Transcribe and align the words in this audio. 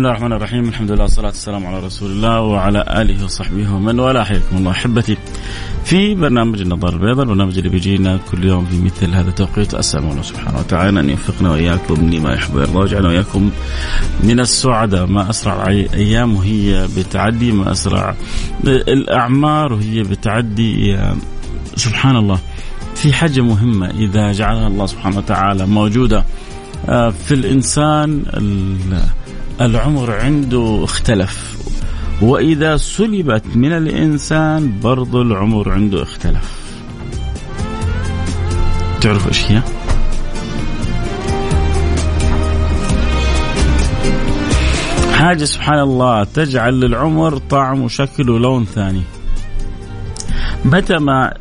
الله 0.00 0.10
الرحمن 0.10 0.32
الرحيم 0.32 0.68
الحمد 0.68 0.90
لله 0.90 1.02
والصلاة 1.02 1.26
والسلام 1.26 1.66
على 1.66 1.78
رسول 1.78 2.10
الله 2.10 2.40
وعلى 2.40 2.84
آله 2.88 3.24
وصحبه 3.24 3.74
ومن 3.74 4.00
والاه 4.00 4.24
حياكم 4.24 4.56
الله 4.56 4.70
أحبتي 4.70 5.16
في 5.84 6.14
برنامج 6.14 6.60
النظر 6.60 6.88
البيضاء 6.92 7.22
البرنامج 7.22 7.58
اللي 7.58 7.68
بيجينا 7.68 8.20
كل 8.30 8.44
يوم 8.44 8.64
في 8.64 8.82
مثل 8.82 9.14
هذا 9.14 9.28
التوقيت 9.28 9.74
أسأل 9.74 10.00
الله 10.00 10.22
سبحانه 10.22 10.58
وتعالى 10.58 11.00
أن 11.00 11.10
يوفقنا 11.10 11.50
وإياكم 11.50 12.10
لما 12.10 12.34
يحب 12.34 12.54
ويرضى 12.54 12.78
ويجعلنا 12.78 13.08
وإياكم 13.08 13.50
من 14.24 14.40
السعداء 14.40 15.06
ما 15.06 15.30
أسرع 15.30 15.66
أيام 15.68 16.36
وهي 16.36 16.88
بتعدي 16.96 17.52
ما 17.52 17.72
أسرع 17.72 18.14
الأعمار 18.64 19.72
وهي 19.72 20.02
بتعدي 20.02 20.98
سبحان 21.76 22.16
الله 22.16 22.38
في 22.94 23.12
حاجة 23.12 23.40
مهمة 23.40 23.90
إذا 23.90 24.32
جعلها 24.32 24.66
الله 24.66 24.86
سبحانه 24.86 25.18
وتعالى 25.18 25.66
موجودة 25.66 26.24
في 27.26 27.32
الإنسان 27.34 28.24
العمر 29.60 30.12
عنده 30.12 30.80
اختلف. 30.84 31.56
وإذا 32.22 32.76
سلبت 32.76 33.44
من 33.54 33.72
الإنسان 33.72 34.80
برضو 34.80 35.22
العمر 35.22 35.72
عنده 35.72 36.02
اختلف. 36.02 36.60
تعرف 39.00 39.28
إيش 39.28 39.50
هي؟ 39.50 39.62
حاجة 45.12 45.44
سبحان 45.44 45.78
الله 45.78 46.24
تجعل 46.24 46.80
للعمر 46.80 47.36
طعم 47.38 47.82
وشكل 47.82 48.30
ولون 48.30 48.64
ثاني. 48.64 49.02
متى 50.64 50.98
ما 50.98 51.34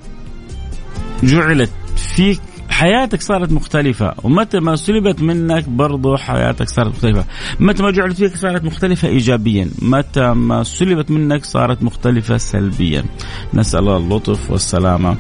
جعلت 1.24 1.72
فيك 2.16 2.42
حياتك 2.80 3.22
صارت 3.22 3.52
مختلفة 3.52 4.14
ومتى 4.24 4.60
ما 4.60 4.76
سلبت 4.76 5.22
منك 5.22 5.70
برضو 5.70 6.18
حياتك 6.18 6.70
صارت 6.70 6.90
مختلفة. 6.90 7.26
متى 7.60 7.84
ما 7.84 7.92
جعلت 7.92 8.18
فيك 8.18 8.36
صارت 8.36 8.64
مختلفة 8.64 9.08
إيجابيا 9.08 9.70
متى 9.82 10.34
ما 10.34 10.64
سلبت 10.64 11.12
منك 11.12 11.46
صارت 11.46 11.84
مختلفة 11.84 12.38
سلبيا. 12.38 13.06
نسأل 13.54 13.80
الله 13.80 13.98
اللطف 13.98 14.52
والسلامة 14.52 15.18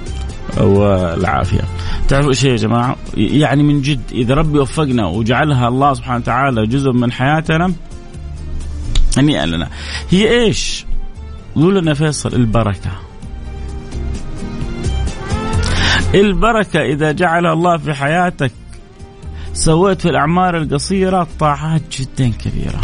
والعافية. 0.57 1.61
تعرفوا 2.07 2.29
إيش 2.29 2.43
يا 2.43 2.55
جماعة؟ 2.55 2.95
يعني 3.17 3.63
من 3.63 3.81
جد 3.81 4.01
إذا 4.11 4.33
ربي 4.33 4.59
وفقنا 4.59 5.05
وجعلها 5.07 5.67
الله 5.67 5.93
سبحانه 5.93 6.17
وتعالى 6.17 6.67
جزء 6.67 6.91
من 6.91 7.11
حياتنا 7.11 7.73
هنيئا 9.17 9.45
لنا. 9.45 9.69
هي 10.09 10.43
إيش؟ 10.43 10.85
قول 11.55 11.75
لنا 11.75 11.93
فيصل 11.93 12.33
البركة. 12.33 13.08
البركة 16.13 16.81
إذا 16.81 17.11
جعلها 17.11 17.53
الله 17.53 17.77
في 17.77 17.93
حياتك 17.93 18.51
سويت 19.53 20.01
في 20.01 20.09
الأعمار 20.09 20.57
القصيرة 20.57 21.27
طاعات 21.39 21.81
جدا 21.91 22.31
كبيرة. 22.31 22.81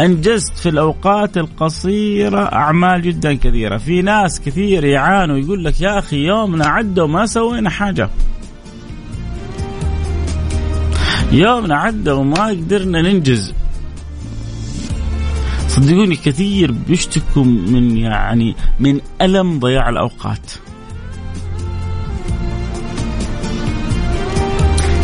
أنجزت 0.00 0.58
في 0.58 0.68
الأوقات 0.68 1.36
القصيرة 1.36 2.52
أعمال 2.52 3.02
جدا 3.02 3.34
كثيرة 3.34 3.76
في 3.76 4.02
ناس 4.02 4.40
كثير 4.40 4.84
يعانوا 4.84 5.38
يقول 5.38 5.64
لك 5.64 5.80
يا 5.80 5.98
أخي 5.98 6.16
يومنا 6.16 6.66
عدى 6.66 7.00
وما 7.00 7.26
سوينا 7.26 7.70
حاجة. 7.70 8.10
يومنا 11.32 11.76
عدى 11.76 12.10
وما 12.10 12.46
قدرنا 12.46 13.02
ننجز. 13.02 13.54
صدقوني 15.68 16.16
كثير 16.16 16.72
بيشتكوا 16.72 17.44
من 17.44 17.96
يعني 17.96 18.54
من 18.80 19.00
ألم 19.20 19.58
ضياع 19.58 19.88
الأوقات. 19.88 20.63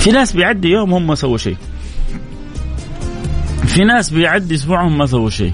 في 0.00 0.10
ناس 0.10 0.32
بيعدي 0.32 0.68
يومهم 0.68 1.06
ما 1.06 1.14
سووا 1.14 1.38
شيء. 1.38 1.56
في 3.66 3.84
ناس 3.84 4.10
بيعدي 4.10 4.54
اسبوعهم 4.54 4.98
ما 4.98 5.06
سووا 5.06 5.30
شيء. 5.30 5.52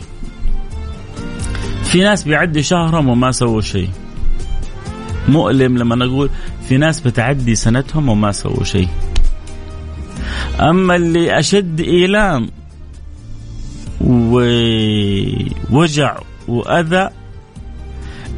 في 1.84 2.00
ناس 2.00 2.24
بيعدي 2.24 2.62
شهرهم 2.62 3.08
وما 3.08 3.32
سووا 3.32 3.60
شيء. 3.60 3.90
مؤلم 5.28 5.78
لما 5.78 5.96
نقول 5.96 6.30
في 6.68 6.76
ناس 6.76 7.00
بتعدي 7.00 7.54
سنتهم 7.54 8.08
وما 8.08 8.32
سووا 8.32 8.64
شيء. 8.64 8.88
أما 10.60 10.96
اللي 10.96 11.38
أشد 11.38 11.80
إيلام 11.80 12.50
ووجع 15.70 16.16
وأذى 16.48 17.08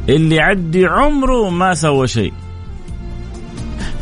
اللي 0.09 0.35
يعدي 0.35 0.85
عمره 0.85 1.49
ما 1.49 1.73
سوى 1.73 2.07
شيء. 2.07 2.33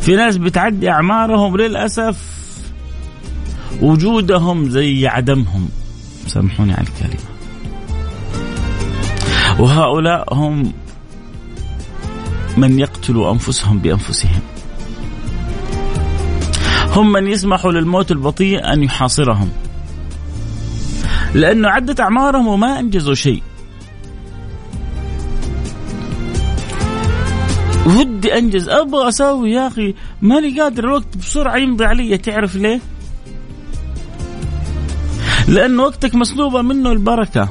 في 0.08 0.16
ناس 0.16 0.36
بتعدي 0.36 0.90
أعمارهم 0.90 1.56
للأسف 1.56 2.16
وجودهم 3.82 4.70
زي 4.70 5.06
عدمهم. 5.06 5.68
سامحوني 6.26 6.72
على 6.72 6.86
الكلمة. 6.86 7.24
وهؤلاء 9.58 10.34
هم 10.34 10.72
من 12.56 12.78
يقتلوا 12.78 13.32
أنفسهم 13.32 13.78
بأنفسهم. 13.78 14.40
هم 16.96 17.12
من 17.12 17.26
يسمحوا 17.26 17.72
للموت 17.72 18.10
البطيء 18.10 18.72
أن 18.72 18.82
يحاصرهم. 18.82 19.50
لأنه 21.34 21.68
عدت 21.68 22.00
أعمارهم 22.00 22.46
وما 22.46 22.80
أنجزوا 22.80 23.14
شيء. 23.14 23.42
ودي 27.86 28.38
أنجز. 28.38 28.68
أبغى 28.68 29.08
أسوي 29.08 29.50
يا 29.50 29.66
أخي. 29.66 29.94
ماني 30.22 30.60
قادر. 30.60 30.84
الوقت 30.84 31.16
بسرعة 31.16 31.56
يمضي 31.56 31.84
علي. 31.84 32.18
تعرف 32.18 32.56
ليه؟ 32.56 32.80
لأن 35.48 35.80
وقتك 35.80 36.14
مسلوبة 36.14 36.62
منه 36.62 36.92
البركة. 36.92 37.48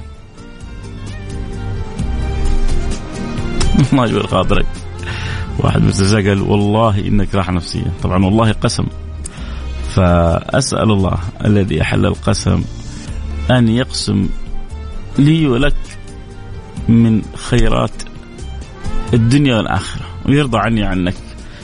ما 3.93 4.05
يجبر 4.05 4.27
خاطرك 4.27 4.65
واحد 5.59 5.81
متساءل 5.81 6.41
والله 6.41 7.07
إنك 7.07 7.35
راح 7.35 7.51
نفسيا 7.51 7.91
طبعا 8.03 8.25
والله 8.25 8.51
قسم. 8.51 8.85
فأسأل 9.95 10.91
الله 10.91 11.17
الذي 11.45 11.81
أحل 11.81 12.05
القسم 12.05 12.63
أن 13.51 13.67
يقسم 13.67 14.29
لي 15.19 15.47
ولك 15.47 15.75
من 16.89 17.21
خيرات 17.35 18.03
الدنيا 19.13 19.57
والآخرة. 19.57 20.06
ويرضى 20.27 20.57
عني 20.57 20.83
عنك. 20.83 21.13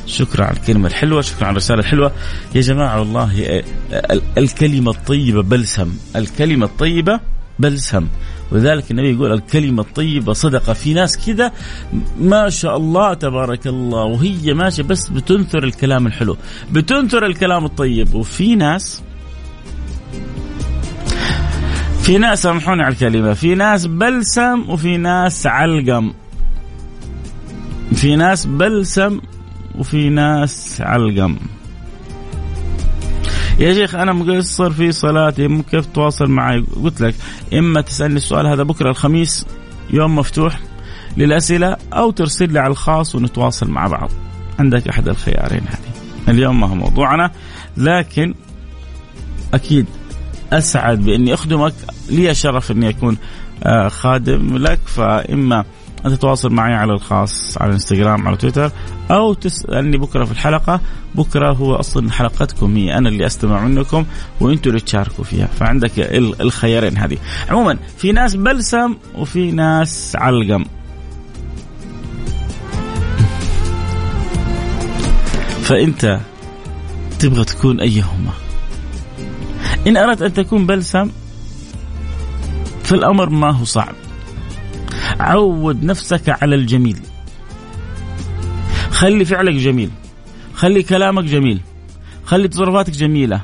شكرا 0.06 0.46
على 0.46 0.58
الكلمة 0.58 0.88
الحلوة 0.88 1.22
شكرا 1.22 1.46
على 1.46 1.52
الرسالة 1.52 1.80
الحلوة. 1.80 2.12
يا 2.56 2.62
جماعة 2.62 3.00
والله 3.00 3.64
الكلمة 4.38 4.92
الطيبة 4.92 5.42
بلسم. 5.42 5.94
الكلمة 6.16 6.66
الطيبة 6.66 7.20
بلسم. 7.60 8.08
ولذلك 8.52 8.92
النبي 8.92 9.14
يقول 9.14 9.34
الكلمة 9.34 9.82
الطيبة 9.82 10.34
صدقة. 10.34 10.74
في 10.74 10.94
ناس 10.94 11.26
كذا 11.26 11.52
ما 12.20 12.50
شاء 12.50 12.78
الله 12.78 13.14
تبارك 13.14 13.68
الله 13.68 14.04
وهي 14.04 14.54
ماشية 14.54 14.84
بس 14.84 15.10
بتنثر 15.10 15.64
الكلام 15.64 16.08
الحلو 16.08 16.38
بتنثر 16.72 17.26
الكلام 17.26 17.66
الطيب. 17.66 18.16
وفي 18.16 18.56
ناس 18.56 19.02
في 22.02 22.18
ناس 22.18 22.42
سامحوني 22.42 22.84
على 22.84 22.94
الكلمة 22.94 23.34
في 23.34 23.56
ناس 23.56 23.86
بلسم 23.86 24.70
وفي 24.70 24.98
ناس 24.98 25.48
علقم. 25.48 26.14
في 27.94 28.16
ناس 28.16 28.46
بلسم 28.46 29.20
وفي 29.76 30.10
ناس 30.10 30.82
علقم. 30.82 31.38
يا 33.60 33.74
شيخ 33.74 33.96
أنا 33.96 34.14
مقصر 34.14 34.72
في 34.72 34.92
صلاتي 34.92 35.64
كيف 35.72 35.86
تواصل 35.86 36.30
معي؟ 36.30 36.66
قلت 36.84 37.02
لك 37.02 37.16
إما 37.54 37.82
تسألني 37.82 38.18
السؤال 38.18 38.48
هذا 38.48 38.64
بكرة 38.64 38.90
الخميس 38.90 39.46
يوم 39.90 40.16
مفتوح 40.16 40.60
للأسئلة 41.18 41.78
أو 41.94 42.12
ترسل 42.12 42.54
لي 42.54 42.60
على 42.60 42.72
الخاص 42.72 43.16
ونتواصل 43.16 43.70
مع 43.70 43.88
بعض. 43.88 44.10
عندك 44.60 44.88
أحد 44.88 45.08
الخيارين 45.08 45.62
هذه. 45.68 45.94
اليوم 46.30 46.60
ما 46.60 46.68
هو 46.68 46.76
موضوعنا 46.76 47.32
لكن 47.78 48.34
أكيد 49.54 49.86
أسعد 50.54 51.04
بإني 51.04 51.34
أخدمك. 51.34 51.74
لي 52.10 52.36
شرف 52.36 52.72
إني 52.72 52.90
أكون 52.90 53.18
آه، 53.64 53.88
خادم 53.88 54.58
لك 54.58 54.80
فإما 54.86 55.66
ان 56.06 56.12
تتواصل 56.12 56.50
معي 56.50 56.74
على 56.74 56.94
الخاص 56.94 57.58
على 57.58 57.70
الانستغرام 57.70 58.28
على 58.28 58.38
تويتر 58.38 58.72
أو 59.12 59.34
تسألني 59.34 59.98
بكرة 59.98 60.26
في 60.26 60.32
الحلقة. 60.32 60.82
بكرة 61.16 61.54
هو 61.54 61.76
أصلا 61.76 62.12
حلقتكم 62.12 62.76
هي 62.76 62.98
أنا 62.98 63.10
اللي 63.10 63.26
أستمع 63.26 63.66
منكم 63.66 64.06
وأنتم 64.42 64.70
اللي 64.70 64.82
تشاركوا 64.82 65.24
فيها. 65.24 65.48
فعندك 65.48 65.92
الخيارين 66.42 66.98
هذه. 66.98 67.18
عموما 67.50 67.78
في 67.98 68.12
ناس 68.12 68.36
بلسم 68.36 68.96
وفي 69.16 69.52
ناس 69.52 70.16
علقم. 70.16 70.66
فأنت 75.62 76.20
تبغى 77.20 77.44
تكون 77.44 77.80
أيهما؟ 77.80 78.32
إن 79.88 79.98
أردت 79.98 80.22
أن 80.22 80.34
تكون 80.34 80.66
بلسم 80.66 81.10
فالأمر 82.84 83.30
ما 83.30 83.52
هو 83.52 83.64
صعب. 83.64 83.96
عود 85.20 85.84
نفسك 85.84 86.30
على 86.30 86.56
الجميل. 86.56 87.00
خلي 88.90 89.26
فعلك 89.26 89.54
جميل. 89.54 89.90
خلي 90.54 90.84
كلامك 90.84 91.24
جميل. 91.24 91.62
خلي 92.26 92.48
تصرفاتك 92.48 92.94
جميلة. 92.94 93.42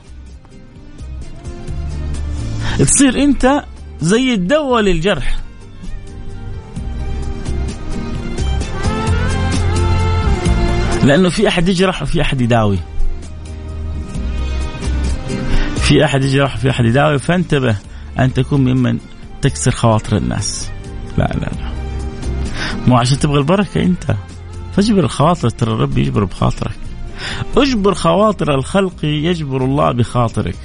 تصير 2.79 3.23
انت 3.23 3.63
زي 4.01 4.33
الدواء 4.33 4.81
للجرح. 4.81 5.39
لأنه 11.03 11.29
في 11.29 11.47
أحد 11.47 11.69
يجرح 11.69 12.01
وفي 12.01 12.21
أحد 12.21 12.41
يداوي. 12.41 12.77
في 15.81 16.05
أحد 16.05 16.23
يجرح 16.23 16.55
وفي 16.55 16.69
أحد 16.69 16.85
يداوي 16.85 17.19
فانتبه 17.19 17.75
أن 18.19 18.33
تكون 18.33 18.61
ممن 18.61 18.99
تكسر 19.41 19.71
خواطر 19.71 20.17
الناس. 20.17 20.69
لا 21.19 21.33
لا 21.33 21.39
لا 21.39 21.71
مو 22.87 22.97
عشان 22.97 23.19
تبغى 23.19 23.37
البركة 23.37 23.81
أنت. 23.81 24.15
فاجبر 24.75 25.03
الخواطر 25.03 25.49
ترى 25.49 25.73
الرب 25.73 25.97
يجبر 25.97 26.23
بخاطرك. 26.23 26.75
اجبر 27.57 27.93
خواطر 27.93 28.55
الخلق 28.55 29.05
يجبر 29.05 29.65
الله 29.65 29.91
بخاطرك. 29.91 30.55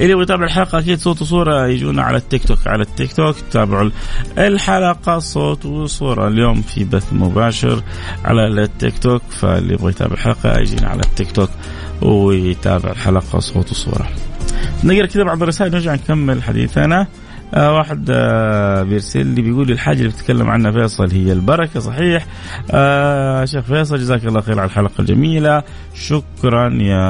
اللي 0.00 0.12
يبغى 0.12 0.22
يتابع 0.22 0.44
الحلقة 0.44 0.78
أكيد 0.78 0.98
صوت 0.98 1.22
وصورة 1.22 1.66
يجونا 1.66 2.02
على 2.02 2.16
التيك 2.16 2.44
توك 2.44 2.66
على 2.66 2.82
التيك 2.82 3.12
توك. 3.12 3.36
تابعوا 3.50 3.90
الحلقة 4.38 5.18
صوت 5.18 5.66
وصورة. 5.66 6.28
اليوم 6.28 6.62
في 6.62 6.84
بث 6.84 7.12
مباشر 7.12 7.82
على 8.24 8.64
التيك 8.64 8.98
توك. 8.98 9.22
فاللي 9.30 9.74
يبغى 9.74 9.90
يتابع 9.90 10.14
الحلقة 10.14 10.58
يجينا 10.60 10.88
على 10.88 11.00
التيك 11.00 11.32
توك 11.32 11.50
ويتابع 12.02 12.90
الحلقة 12.90 13.38
صوت 13.38 13.70
وصورة. 13.70 14.08
نقرأ 14.84 15.06
كذا 15.06 15.24
بعض 15.24 15.42
الرسائل 15.42 15.72
نرجع 15.72 15.94
نكمل 15.94 16.42
حديثنا. 16.42 17.06
آه 17.54 17.74
واحد 17.74 18.06
آه 18.10 18.82
بيرسل 18.82 19.26
لي 19.26 19.42
بيقول 19.42 19.66
لي 19.66 19.72
الحاجة 19.72 19.98
اللي 19.98 20.08
بتتكلم 20.08 20.50
عنها 20.50 20.70
فيصل 20.70 21.10
هي 21.10 21.32
البركة 21.32 21.80
صحيح. 21.80 22.26
آه 22.70 23.44
شيخ 23.44 23.64
فيصل 23.64 23.98
جزاك 23.98 24.24
الله 24.24 24.40
خير 24.40 24.60
على 24.60 24.66
الحلقة 24.66 25.00
الجميلة. 25.00 25.62
شكرا 25.94 26.74
يا 26.74 27.02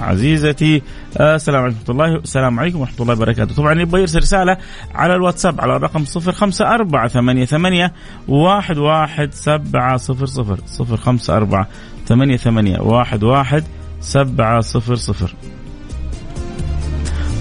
عزيزتي. 0.00 0.82
آه 1.18 1.34
السلام 1.34 1.62
عليكم 1.62 1.78
ورحمة 1.78 1.94
الله 2.06 2.16
السلام 2.16 2.60
عليكم 2.60 2.80
ورحمة 2.80 2.96
الله 3.00 3.14
وبركاته. 3.14 3.54
طبعا 3.54 3.80
يبغى 3.80 4.00
يرسل 4.00 4.18
رسالة 4.18 4.56
على 4.94 5.14
الواتساب 5.14 5.60
على 5.60 5.76
الرقم 5.76 6.04
054 6.16 7.08
88 7.08 7.90
11700 8.28 10.58
054 10.80 11.66
88 12.08 12.76
11700 12.76 15.24
واحد 15.24 15.55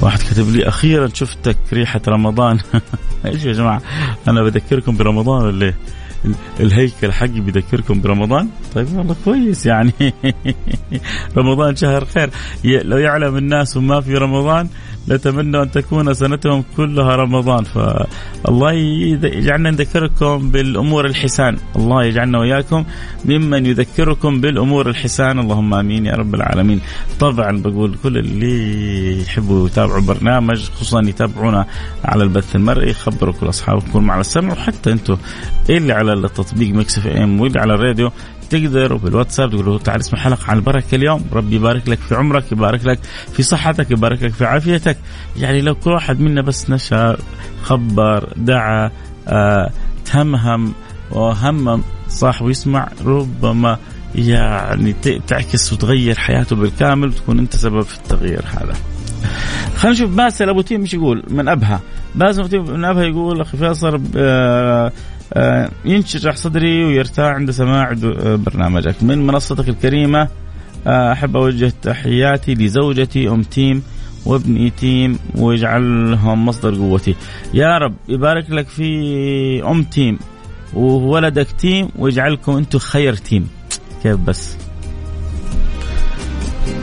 كتب 0.01 0.50
لي 0.50 0.68
أخيرا 0.68 1.07
شفتك 1.07 1.57
ريحة 1.74 2.01
رمضان. 2.07 2.59
إيش 3.25 3.45
يا 3.45 3.53
جماعة؟ 3.53 3.81
أنا 4.27 4.44
بذكركم 4.44 4.97
برمضان 4.97 5.45
ولا 5.45 5.74
الهيكل 6.59 7.12
حقي 7.12 7.39
بيذكركم 7.39 8.01
برمضان؟ 8.01 8.50
طيب 8.75 8.97
والله 8.97 9.15
كويس 9.25 9.65
يعني. 9.65 9.94
رمضان 11.38 11.75
شهر 11.75 12.06
خير. 12.06 12.30
لو 12.63 12.97
يعلم 12.97 13.38
الناس 13.38 13.77
وما 13.77 14.01
في 14.01 14.13
رمضان 14.13 14.69
نتمنى 15.10 15.62
أن 15.62 15.72
تكون 15.72 16.13
سنتهم 16.13 16.63
كلها 16.78 17.16
رمضان. 17.16 17.63
فالله 17.63 18.72
يجعلنا 19.24 19.72
نذكركم 19.72 20.52
بالأمور 20.52 21.06
الحسان. 21.06 21.57
الله 21.75 22.04
يجعلنا 22.04 22.40
وإياكم 22.40 22.86
ممن 23.25 23.66
يذكركم 23.66 24.42
بالأمور 24.42 24.90
الحسان. 24.90 25.40
اللهم 25.40 25.74
آمين 25.74 26.06
يا 26.06 26.13
رب 26.16 26.36
العالمين. 26.36 26.81
طبعا 27.19 27.62
بقول 27.62 27.96
كل 28.04 28.18
اللي 28.18 29.22
يحبوا 29.22 29.68
يتابعوا 29.68 30.02
برنامج 30.02 30.69
خصوصا 30.69 31.02
يتابعونا 31.02 31.66
على 32.06 32.24
البث 32.24 32.56
المرئي 32.56 32.94
خبروا 32.94 33.34
كل 33.34 33.50
أصحابكم 33.50 34.12
على 34.12 34.22
السمع 34.22 34.51
وحتى 34.54 34.92
أنتم 34.92 35.18
إللي 35.69 35.94
على 35.94 36.13
التطبيق 36.13 36.75
مكس 36.75 36.98
إف 36.98 37.08
إم 37.08 37.42
واللي 37.42 37.60
على 37.60 37.74
الراديو. 37.74 38.12
تقدر 38.50 38.95
بالواتساب 38.95 39.50
تقول 39.50 39.65
له 39.65 39.80
تعال 39.80 40.00
اسمع 40.00 40.19
حلقة 40.19 40.44
عن 40.47 40.57
البركة 40.57 40.95
اليوم 40.95 41.25
ربي 41.33 41.56
يبارك 41.56 41.89
لك 41.89 42.00
في 42.00 42.15
عمرك 42.15 42.51
يبارك 42.51 42.86
لك 42.86 43.00
في 43.33 43.44
صحتك 43.44 43.92
يبارك 43.92 44.24
لك 44.24 44.33
في 44.33 44.45
عافيتك 44.45 44.97
يعني 45.38 45.62
لو 45.62 45.75
كل 45.75 45.92
واحد 45.92 46.19
منا 46.19 46.42
بس 46.42 46.69
نشر 46.69 47.19
خبر 47.63 48.33
دعا 48.36 48.92
آه 49.27 49.71
تهمهم 50.06 50.74
وهمم 51.12 51.81
صاحبه 52.07 52.50
يسمع 52.50 52.89
ربما 53.06 53.77
يعني 54.15 54.95
تعكس 55.27 55.74
وتغير 55.74 56.15
حياته 56.15 56.56
بالكامل 56.56 57.07
وتكون 57.07 57.39
انت 57.39 57.56
سبب 57.56 57.81
في 57.81 57.98
التغيير 57.98 58.45
هذا. 58.45 58.74
خلينا 59.75 59.98
نشوف 59.98 60.09
باسل 60.09 60.50
أبو 60.50 60.62
تيم 60.62 60.81
إيش 60.81 60.94
يقول 60.94 61.24
من 61.30 61.48
أبها. 61.48 61.81
باسل 62.15 62.39
أبو 62.39 62.50
تيم 62.50 62.63
من 62.63 62.86
أبها 62.86 63.03
يقول 63.03 63.41
أخي 63.41 63.57
فيصل 63.57 64.01
ينشرح 65.86 66.36
صدري 66.36 66.86
ويرتاح 66.86 67.25
عند 67.25 67.51
سماع 67.51 67.92
آه، 68.04 68.36
برنامجك. 68.36 69.04
من 69.04 69.27
منصتك 69.27 69.69
الكريمة 69.69 70.27
آه، 70.88 71.12
أحب 71.12 71.36
أوجه 71.38 71.74
تحياتي 71.81 72.54
لزوجتي 72.54 73.30
أم 73.30 73.44
تيم 73.44 73.83
وابني 74.25 74.69
تيم 74.69 75.19
ويجعلهم 75.36 76.45
مصدر 76.45 76.75
قوتي. 76.75 77.16
يا 77.54 77.77
رب 77.77 77.94
يبارك 78.10 78.50
لك 78.50 78.68
في 78.68 79.63
أم 79.63 79.83
تيم 79.83 80.19
وولدك 80.74 81.48
تيم 81.51 81.89
ويجعلكم 81.95 82.51
أنتم 82.57 82.80
خير 82.80 83.13
team. 83.13 83.48
كيف 84.04 84.16
بس؟ 84.16 84.57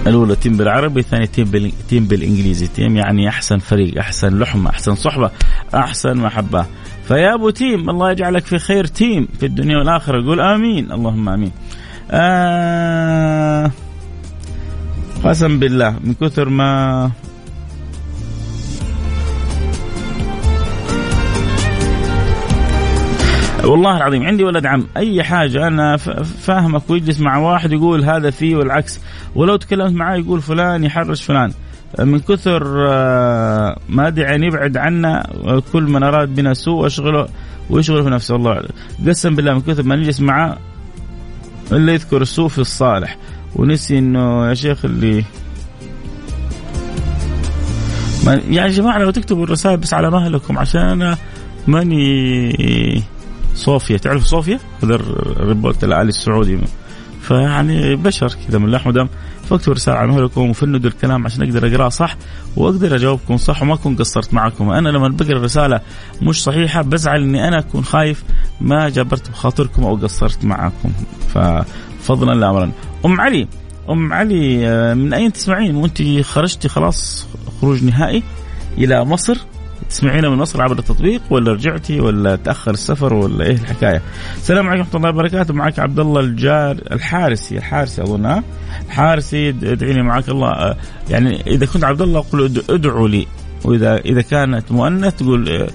الأولى 0.06 0.37
تيم 0.37 0.56
بالعربي 0.56 1.00
الثانية 1.00 1.27
team 1.27 1.73
team 1.89 2.05
بالإنجليزي. 2.05 2.67
team 2.67 2.97
يعني 2.97 3.29
أحسن 3.29 3.58
فريق 3.58 3.99
أحسن 3.99 4.39
لحمة 4.39 4.70
أحسن 4.70 4.94
صحبة 4.94 5.31
أحسن 5.75 6.17
محبة. 6.17 6.67
فيا 7.09 7.35
أبو 7.35 7.51
تيم 7.51 7.91
الله 7.91 8.11
يجعلك 8.11 8.44
في 8.44 8.59
خير 8.59 8.85
team 8.84 9.29
في 9.41 9.47
الدنيا 9.47 9.79
والآخرة. 9.79 10.27
قول 10.27 10.41
آمين 10.41 10.93
اللهم 10.93 11.29
آمين. 11.29 11.53
آه 12.11 13.71
قسم 15.25 15.59
بالله 15.59 15.97
من 16.05 16.15
كثر 16.15 16.49
ما 16.49 17.11
والله 23.65 23.97
العظيم 23.97 24.23
عندي 24.23 24.44
ولد 24.44 24.67
عم 24.67 24.87
أي 24.97 25.23
حاجة 25.23 25.67
أنا 25.67 25.97
فاهمك 26.47 26.91
ويجلس 26.91 27.21
مع 27.21 27.37
واحد 27.39 27.73
يقول 27.73 28.05
هذا 28.05 28.31
فيه 28.31 28.56
والعكس. 28.56 29.01
ولو 29.35 29.56
تكلمت 29.56 29.93
معاه 29.93 30.17
يقول 30.17 30.41
فلان 30.41 30.85
يحرش 30.85 31.23
فلان. 31.23 31.53
من 31.99 32.20
كثر 32.20 32.87
آه، 32.91 33.79
ما 33.89 34.08
أدري 34.08 34.34
ان 34.34 34.43
يبعد 34.43 34.77
عنا 34.77 35.27
كل 35.72 35.82
من 35.82 36.03
أراد 36.03 36.34
بنا 36.34 36.55
سوء 36.55 36.82
واشغله 36.82 37.29
ويشغل 37.70 38.03
في 38.05 38.11
نفسه. 38.11 38.37
الله 38.37 38.63
قسم 39.06 39.34
بالله 39.34 39.55
من 39.55 39.61
كثر 39.61 39.82
ما 39.82 39.96
نجلس 39.96 40.20
معاه 40.20 40.58
إلا 41.72 41.93
يذكر 41.93 42.22
السوء 42.22 42.49
في 42.49 42.58
الصالح. 42.58 43.17
ونسي 43.56 43.99
إنه 43.99 44.49
يا 44.49 44.55
شيخ 44.55 44.84
اللي 44.84 45.25
يعني 48.27 48.56
يا 48.56 48.69
جماعة 48.69 48.99
لو 48.99 49.11
تكتبوا 49.11 49.44
الرسائل 49.44 49.77
بس 49.77 49.94
على 49.94 50.11
مهلكم 50.11 50.58
عشان 50.58 50.81
أنا 50.81 51.17
ماني 51.67 53.03
صوفيا. 53.55 53.96
تعرف 53.96 54.25
صوفيا؟ 54.25 54.58
هذا 54.82 54.94
الريبورت 54.94 55.84
الآلي 55.84 56.08
السعودي. 56.08 56.58
فيعني 57.22 57.96
بشر 57.96 58.37
كذا 58.49 58.58
من 58.58 58.70
لحم 58.70 58.89
ودم. 58.89 59.08
فاكتبوا 59.53 59.75
رسالة 59.75 59.97
على 59.97 60.09
مهلكم 60.09 60.51
وفندوا 60.51 60.91
الكلام 60.91 61.25
عشان 61.27 61.43
أقدر 61.43 61.67
اقراه 61.67 61.89
صح 61.89 62.17
وأقدر 62.56 62.94
أجاوبكم 62.94 63.37
صح 63.37 63.63
وما 63.63 63.75
أكون 63.75 63.97
قصرت 63.97 64.35
معكم. 64.35 64.71
أنا 64.71 64.89
لما 64.89 65.09
بقرأ 65.09 65.39
رسالة 65.39 65.81
مش 66.23 66.43
صحيحة 66.43 66.82
بزعل 66.82 67.23
إني 67.23 67.49
أنا 67.49 67.59
أكون 67.59 67.85
خايف 67.85 68.25
ما 68.61 68.89
جبرت 68.89 69.31
بخاطركم 69.31 69.85
أو 69.85 69.97
قصرت 69.97 70.44
معكم. 70.44 70.93
ففضلا 71.29 72.35
لا 72.41 72.51
امرا 72.51 72.73
أم 73.05 73.21
علي 73.21 73.49
أم 73.91 74.13
علي 74.13 74.69
آه، 74.69 74.94
من 74.94 75.15
أين 75.15 75.32
تسمعين؟ 75.32 75.77
وأنت 75.77 76.03
خرجتي 76.21 76.69
خلاص 76.69 77.27
خروج 77.61 77.85
نهائي 77.85 78.23
إلى 78.79 79.05
مصر. 79.05 79.39
تسمعينا 79.93 80.29
من 80.29 80.37
مصر 80.37 80.63
عبر 80.63 80.79
التطبيق 80.79 81.22
ولا 81.31 81.53
رجعتي 81.53 82.01
ولا 82.01 82.37
تأخر 82.37 82.70
السفر 82.70 83.15
ولا 83.15 83.44
إيه 83.44 83.53
الحكاية؟ 83.53 84.03
السلام 84.37 84.69
عليكم 84.69 84.84
ورحمة 84.84 84.96
الله 84.96 85.08
وبركاته. 85.08 85.55
معك 85.55 85.79
عبد 85.79 85.99
الله 85.99 86.20
الجار 86.20 86.77
الحارسي 86.93 87.58
الحارسي 87.58 88.03
أظن 88.03 88.25
ها؟ 88.27 88.43
الحارسي 88.87 89.49
ادعيني 89.49 90.03
معك 90.03 90.29
الله. 90.29 90.77
يعني 91.11 91.41
إذا 91.46 91.67
كنت 91.67 91.84
عبد 91.84 92.03
الله 92.03 92.20
قل 92.20 92.63
ادعوا 92.70 93.08
لي. 93.08 93.27
وإذا 93.65 93.96
إذا 93.96 94.20
كانت 94.20 94.72
مؤنث 94.72 95.17
تقول 95.17 95.69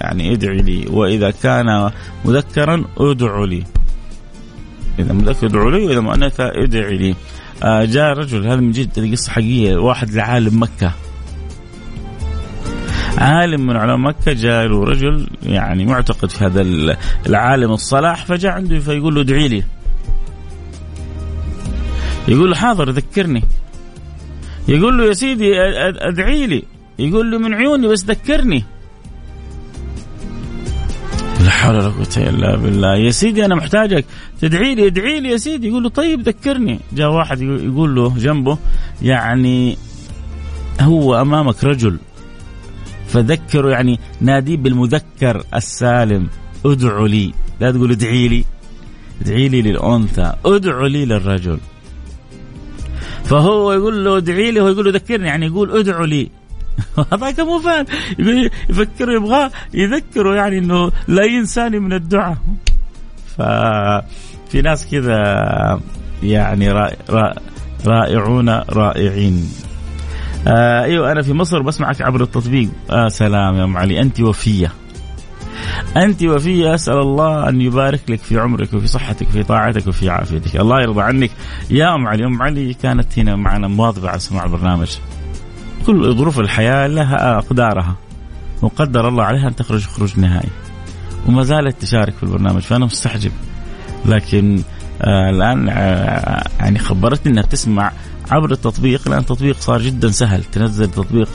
يعني 0.00 0.32
ادعي 0.32 0.56
لي. 0.56 0.86
وإذا 0.90 1.30
كان 1.30 1.90
مذكرا 2.24 2.84
ادعوا 2.98 3.46
لي. 3.46 3.64
إذا 4.98 5.12
مذكر 5.12 5.46
ادعوا 5.46 5.70
لي 5.70 5.86
وإذا 5.86 6.00
مؤنثه 6.00 6.44
ادعي 6.44 6.96
لي. 6.96 7.14
آه 7.62 7.84
جاء 7.84 8.12
رجل 8.12 8.46
هذا 8.46 8.60
من 8.60 8.70
جد 8.70 9.12
قصة 9.12 9.32
حقيقية 9.32 9.76
واحد 9.76 10.10
لعالم 10.10 10.62
مكة. 10.62 10.92
عالم 13.18 13.66
من 13.66 13.76
علماء 13.76 13.96
مكة 13.96 14.32
جاء 14.32 14.66
له 14.66 14.84
رجل 14.84 15.26
يعني 15.42 15.84
معتقد 15.84 16.30
في 16.30 16.44
هذا 16.44 16.66
العالم 17.26 17.72
الصلاح 17.72 18.24
فجاء 18.24 18.52
عنده 18.52 18.78
فيقول 18.78 19.14
له 19.14 19.20
ادعي 19.20 19.48
لي. 19.48 19.64
يقول 22.28 22.50
له 22.50 22.56
حاضر 22.56 22.90
ذكرني. 22.90 23.42
يقول 24.68 24.98
له 24.98 25.04
يا 25.04 25.12
سيدي 25.12 25.60
ادعي 26.08 26.46
لي. 26.46 26.62
يقول 26.98 27.30
له 27.30 27.38
من 27.38 27.54
عيوني 27.54 27.88
بس 27.88 28.04
ذكرني. 28.04 28.64
لا 31.40 31.50
حول 31.50 31.74
ولا 31.74 31.88
قوة 31.88 32.28
إلا 32.28 32.56
بالله. 32.56 32.96
يا 32.96 33.10
سيدي 33.10 33.44
أنا 33.44 33.54
محتاجك. 33.54 34.04
تدعي 34.40 34.74
لي 34.74 34.86
ادعي 34.86 35.20
لي 35.20 35.28
يا 35.28 35.36
سيدي. 35.36 35.68
يقول 35.68 35.82
له 35.82 35.88
طيب 35.88 36.20
ذكرني. 36.20 36.80
جاء 36.92 37.10
واحد 37.10 37.40
يقول 37.40 37.94
له 37.94 38.14
جنبه 38.18 38.58
يعني 39.02 39.76
هو 40.80 41.20
أمامك 41.20 41.64
رجل 41.64 41.98
فذكره 43.14 43.70
يعني 43.70 43.98
ناديه 44.20 44.56
بالمذكر 44.56 45.44
السالم 45.54 46.28
ادعوا 46.66 47.08
لي. 47.08 47.32
لا 47.60 47.72
تقول 47.72 47.90
ادعي 47.90 48.28
لي. 48.28 48.44
ادعي 49.20 49.48
لي 49.48 49.62
للأنثى. 49.62 50.32
ادعوا 50.44 50.88
لي 50.88 51.04
للرجل. 51.04 51.58
فهو 53.24 53.72
يقول 53.72 54.04
له 54.04 54.16
ادعي 54.16 54.50
لي 54.50 54.60
هو 54.60 54.68
يقول 54.68 54.84
له 54.84 54.90
ذكرني 54.90 55.26
يعني 55.26 55.46
يقول 55.46 55.78
ادعوا 55.78 56.06
لي. 56.06 56.30
هذاك 57.12 57.40
مو 57.40 57.58
فاهم. 57.58 57.86
يفكر 58.68 59.10
يبغاه 59.10 59.50
يذكره 59.74 60.34
يعني 60.34 60.58
إنه 60.58 60.90
لا 61.08 61.24
ينساني 61.24 61.78
من 61.78 61.92
الدعاء. 61.92 62.36
ففي 63.36 64.62
ناس 64.62 64.86
كذا 64.90 65.80
يعني 66.22 66.68
رائعون 67.86 68.48
رائعين. 68.48 69.48
آه 70.46 70.84
أيوه 70.84 71.12
أنا 71.12 71.22
في 71.22 71.32
مصر 71.32 71.62
بسمعك 71.62 72.02
عبر 72.02 72.22
التطبيق. 72.22 72.68
آه 72.90 73.08
سلام 73.08 73.54
يا 73.56 73.64
أم 73.64 73.76
علي. 73.76 74.00
أنت 74.00 74.20
وفية. 74.20 74.72
أنت 75.96 76.22
وفية. 76.22 76.74
أسأل 76.74 76.98
الله 76.98 77.48
أن 77.48 77.60
يبارك 77.60 78.00
لك 78.08 78.18
في 78.18 78.38
عمرك 78.38 78.74
وفي 78.74 78.86
صحتك 78.86 79.28
وفي 79.28 79.42
طاعتك 79.42 79.86
وفي 79.86 80.10
عافيتك. 80.10 80.56
الله 80.56 80.82
يرضى 80.82 81.02
عنك. 81.02 81.30
يا 81.70 81.94
أم 81.94 82.06
علي 82.06 82.26
أم 82.26 82.42
علي 82.42 82.74
كانت 82.74 83.18
هنا 83.18 83.36
معنا 83.36 83.68
مواظبة 83.68 84.08
على 84.08 84.18
سماع 84.18 84.44
البرنامج. 84.44 84.96
كل 85.86 86.14
ظروف 86.14 86.40
الحياة 86.40 86.86
لها 86.86 87.38
أقدارها. 87.38 87.96
وقدر 88.62 89.08
الله 89.08 89.24
عليها 89.24 89.48
أن 89.48 89.56
تخرج 89.56 89.86
خروج 89.86 90.18
نهائي. 90.18 90.50
وما 91.28 91.42
زالت 91.42 91.82
تشارك 91.82 92.14
في 92.14 92.22
البرنامج 92.22 92.60
فأنا 92.60 92.84
مستعجب. 92.84 93.32
لكن 94.06 94.62
آه 95.02 95.30
الآن 95.30 95.68
آه 95.68 96.44
يعني 96.60 96.78
خبرتني 96.78 97.32
أنها 97.32 97.42
تسمع 97.42 97.92
عبر 98.30 98.52
التطبيق 98.52 99.08
لأن 99.08 99.18
التطبيق 99.18 99.56
صار 99.60 99.82
جدا 99.82 100.10
سهل. 100.10 100.44
تنزل 100.44 100.90
تطبيق 100.90 101.28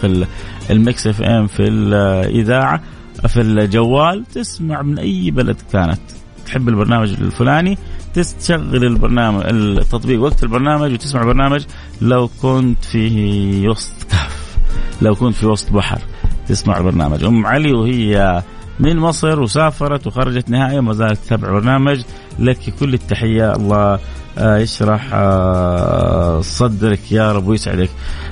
الميكس 0.69 1.08
إف 1.07 1.21
إم 1.21 1.47
في 1.48 1.63
الإذاعة 1.63 2.81
في 3.27 3.41
الجوال 3.41 4.25
تسمع 4.34 4.81
من 4.81 5.00
أي 5.00 5.31
بلد 5.31 5.58
كانت. 5.74 6.00
تحب 6.46 6.69
البرنامج 6.69 7.10
الفلاني 7.10 7.77
تشغل 8.13 8.84
البرنامج 8.84 9.43
التطبيق 9.46 10.22
وقت 10.22 10.43
البرنامج 10.43 10.93
وتسمع 10.93 11.22
البرنامج 11.22 11.65
لو 12.01 12.29
كنت 12.41 12.84
في 12.84 13.67
وسط 13.67 14.03
كهف 14.12 14.58
لو 15.01 15.15
كنت 15.15 15.36
في 15.36 15.46
وسط 15.46 15.72
بحر 15.72 16.01
تسمع 16.48 16.77
البرنامج. 16.77 17.24
أم 17.24 17.46
علي 17.46 17.74
وهي 17.74 18.43
من 18.79 18.98
مصر 18.98 19.39
وسافرت 19.41 20.07
وخرجت 20.07 20.50
نهائيا 20.50 20.81
ما 20.81 20.93
زالت 20.93 21.19
تتابع 21.25 21.50
برنامج. 21.51 22.01
لك 22.39 22.74
كل 22.79 22.93
التحية. 22.93 23.55
الله 23.55 24.00
آه، 24.38 24.57
يشرح 24.57 25.09
آه، 25.13 26.41
صدرك 26.41 27.12
يا 27.12 27.31
رب 27.31 27.48
ويسعدك. 27.48 27.89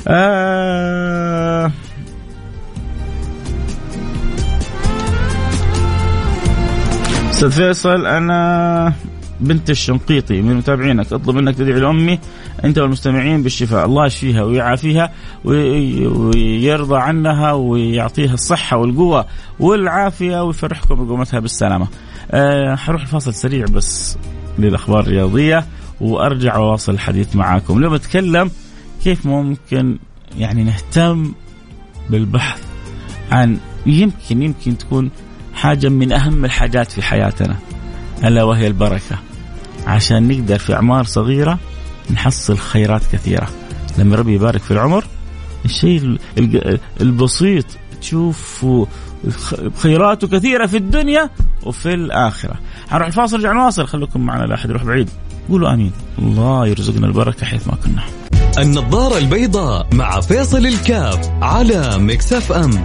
آه 0.07 1.71
أستاذ 7.29 7.51
فيصل 7.51 8.05
أنا 8.05 8.93
بنت 9.39 9.69
الشنقيطي 9.69 10.41
من 10.41 10.55
متابعينك 10.55 11.13
أطلب 11.13 11.35
منك 11.35 11.55
تدعي 11.55 11.79
لأمي 11.79 12.19
أنت 12.63 12.77
والمستمعين 12.77 13.43
بالشفاء 13.43 13.85
الله 13.85 14.05
يشفيها 14.05 14.43
ويعافيها 14.43 15.11
ويرضى 15.45 16.97
عنها 16.97 17.51
ويعطيها 17.51 18.33
الصحة 18.33 18.77
والقوة 18.77 19.25
والعافية 19.59 20.43
ويفرحكم 20.43 21.05
بقومتها 21.05 21.39
بالسلامة. 21.39 21.87
أه 22.31 22.75
حروح 22.75 23.01
الفاصل 23.01 23.33
سريع 23.33 23.65
بس 23.65 24.17
للأخبار 24.59 24.99
الرياضية 24.99 25.65
وأرجع 26.01 26.57
واواصل 26.57 26.93
الحديث 26.93 27.35
معاكم. 27.35 27.77
اليوم 27.77 27.93
أتكلم 27.93 28.51
كيف 29.03 29.25
ممكن 29.25 29.97
يعني 30.37 30.63
نهتم 30.63 31.33
بالبحث 32.09 32.61
عن 33.31 33.57
يمكن 33.85 34.41
يمكن 34.41 34.77
تكون 34.77 35.11
حاجة 35.53 35.89
من 35.89 36.11
أهم 36.11 36.45
الحاجات 36.45 36.91
في 36.91 37.01
حياتنا 37.01 37.55
ألا 38.23 38.43
وهي 38.43 38.67
البركة. 38.67 39.17
عشان 39.87 40.27
نقدر 40.27 40.59
في 40.59 40.73
أعمار 40.73 41.03
صغيرة 41.03 41.59
نحصل 42.13 42.57
خيرات 42.57 43.01
كثيرة. 43.11 43.47
لما 43.97 44.15
ربي 44.15 44.33
يبارك 44.33 44.61
في 44.61 44.71
العمر 44.71 45.05
الشيء 45.65 46.17
البسيط 47.01 47.65
تشوف 48.01 48.65
خيراته 49.77 50.27
كثيرة 50.27 50.65
في 50.65 50.77
الدنيا 50.77 51.29
وفي 51.63 51.93
الآخرة. 51.93 52.55
حنروح 52.89 53.07
الفاصل 53.07 53.37
رجع 53.37 53.51
نواصل. 53.51 53.87
خليكم 53.87 54.21
معنا 54.21 54.43
لا 54.43 54.55
أحد 54.55 54.69
يروح 54.69 54.83
بعيد. 54.83 55.09
قولوا 55.49 55.73
آمين. 55.73 55.91
الله 56.19 56.67
يرزقنا 56.67 57.07
البركة 57.07 57.45
حيث 57.45 57.67
ما 57.67 57.75
كنا. 57.75 58.03
النظارة 58.57 59.17
البيضاء 59.17 59.87
مع 59.93 60.19
فيصل 60.19 60.65
الكاف 60.65 61.29
على 61.41 61.97
مكسف 61.97 62.51
أم. 62.51 62.83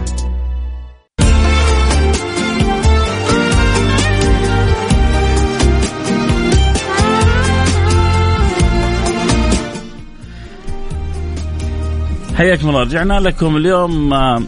حياكم 12.42 12.68
الله. 12.68 12.80
رجعنا 12.80 13.20
لكم 13.20 13.56
اليوم 13.56 14.12
آه، 14.14 14.42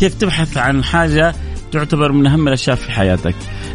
كيف 0.00 0.14
تبحث 0.14 0.56
عن 0.56 0.84
حاجة 0.84 1.34
تعتبر 1.72 2.12
من 2.12 2.26
أهم 2.26 2.48
الأشياء 2.48 2.76
في 2.76 2.90
حياتك؟ 2.92 3.34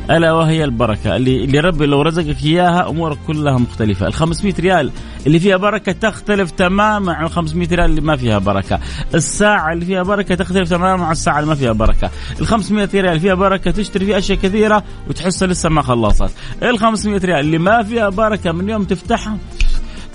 ألا 0.10 0.32
وهي 0.34 0.64
البركة. 0.64 1.16
اللي, 1.16 1.44
اللي 1.44 1.60
ربي 1.60 1.86
لو 1.86 2.02
رزقك 2.02 2.44
إياها 2.44 2.90
أمورك 2.90 3.18
كلها 3.28 3.58
مختلفة. 3.58 4.08
ال 4.08 4.14
500 4.14 4.54
ريال 4.60 4.92
اللي 5.28 5.40
فيها 5.40 5.58
بركة 5.58 5.92
تختلف 5.92 6.52
تماما 6.52 7.14
عن 7.14 7.28
500 7.28 7.68
ريال 7.68 7.90
اللي 7.90 8.02
ما 8.02 8.16
فيها 8.16 8.38
بركة. 8.38 8.80
الساعة 9.16 9.74
اللي 9.74 9.86
فيها 9.86 10.04
بركة 10.04 10.36
تختلف 10.36 10.70
تماما 10.70 11.06
عن 11.06 11.12
الساعة 11.12 11.40
اللي 11.40 11.50
ما 11.50 11.56
فيها 11.56 11.72
بركة. 11.72 12.10
ال 12.42 12.48
500 12.48 12.90
ريال 12.94 13.08
اللي 13.08 13.20
فيها 13.20 13.34
بركة 13.34 13.72
تشتري 13.72 14.06
فيها 14.06 14.18
أشياء 14.18 14.38
كثيرة 14.38 14.84
وتحسها 15.10 15.48
لسه 15.48 15.70
ما 15.70 15.82
خلصت. 15.82 16.32
ال 16.64 16.80
500 16.80 17.18
ريال 17.18 17.40
اللي 17.40 17.58
ما 17.58 17.84
فيها 17.84 18.10
بركة 18.10 18.52
من 18.52 18.70
يوم 18.70 18.84
تفتحها 18.84 19.38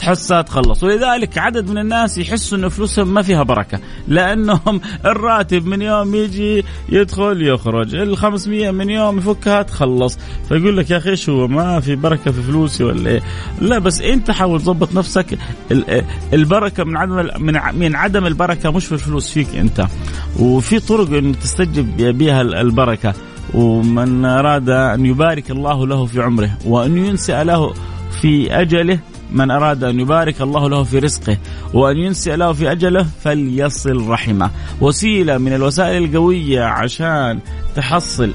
تحسها 0.03 0.43
تخلص. 0.43 0.83
ولذلك 0.83 1.39
عدد 1.39 1.71
من 1.71 1.79
الناس 1.79 2.19
يحسوا 2.19 2.59
إنه 2.59 2.69
فلوسهم 2.69 3.15
ما 3.15 3.23
فيها 3.23 3.43
بركة 3.43 3.81
لأنهم 4.09 4.81
الراتب 5.05 5.67
من 5.67 5.83
يوم 5.83 6.15
يجي 6.15 6.65
يدخل 6.89 7.43
يخرج 7.43 7.95
ال 7.95 8.17
500 8.17 8.71
من 8.71 8.91
يوم 8.91 9.19
يفكها 9.19 9.63
تخلص. 9.63 10.19
فيقول 10.49 10.77
لك 10.77 10.91
يا 10.91 10.97
أخي 10.97 11.11
إيش 11.11 11.29
هو 11.29 11.49
ما 11.49 11.81
في 11.81 11.95
بركة 11.95 12.33
في 12.33 12.43
فلوسي 12.43 12.85
ولا 12.85 13.11
إيه؟ 13.11 13.23
لا 13.61 13.79
بس 13.79 14.01
أنت 14.01 14.31
حاول 14.31 14.61
تظبط 14.61 14.95
نفسك. 14.95 15.39
البركة 16.33 16.85
من 16.85 16.97
عدم 16.97 17.29
من 17.75 17.97
عدم 17.97 18.27
البركة 18.27 18.71
مش 18.71 18.87
في 18.87 18.93
الفلوس 18.93 19.31
فيك 19.31 19.57
أنت. 19.57 19.87
وفي 20.39 20.81
طرق 20.81 21.09
انه 21.09 21.35
تستجب 21.35 22.19
بها 22.19 22.43
البركة. 22.43 23.15
ومن 23.55 24.25
أراد 24.25 24.69
أن 24.69 25.07
يبارك 25.07 25.51
الله 25.51 25.87
له 25.87 26.07
في 26.07 26.23
عمره 26.23 26.51
وأن 26.67 26.97
ينسى 26.97 27.45
له 27.45 27.75
في 28.21 28.61
أجله 28.61 28.99
من 29.33 29.51
أراد 29.51 29.85
أن 29.85 30.01
يبارك 30.01 30.43
الله 30.43 30.69
له 30.69 30.83
في 30.85 30.99
رزقه 30.99 31.39
وأن 31.75 31.97
ينسئ 31.97 32.37
له 32.37 32.53
في 32.53 32.73
أجله 32.73 33.07
فليصل 33.25 34.09
رحمه. 34.09 34.51
وسيلة 34.81 35.39
من 35.39 35.53
الوسائل 35.53 36.05
القوية 36.05 36.63
عشان 36.65 37.41
تحصل 37.75 38.35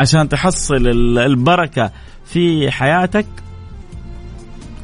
عشان 0.00 0.28
تحصل 0.28 0.86
البركة 1.18 1.90
في 2.24 2.70
حياتك 2.70 3.26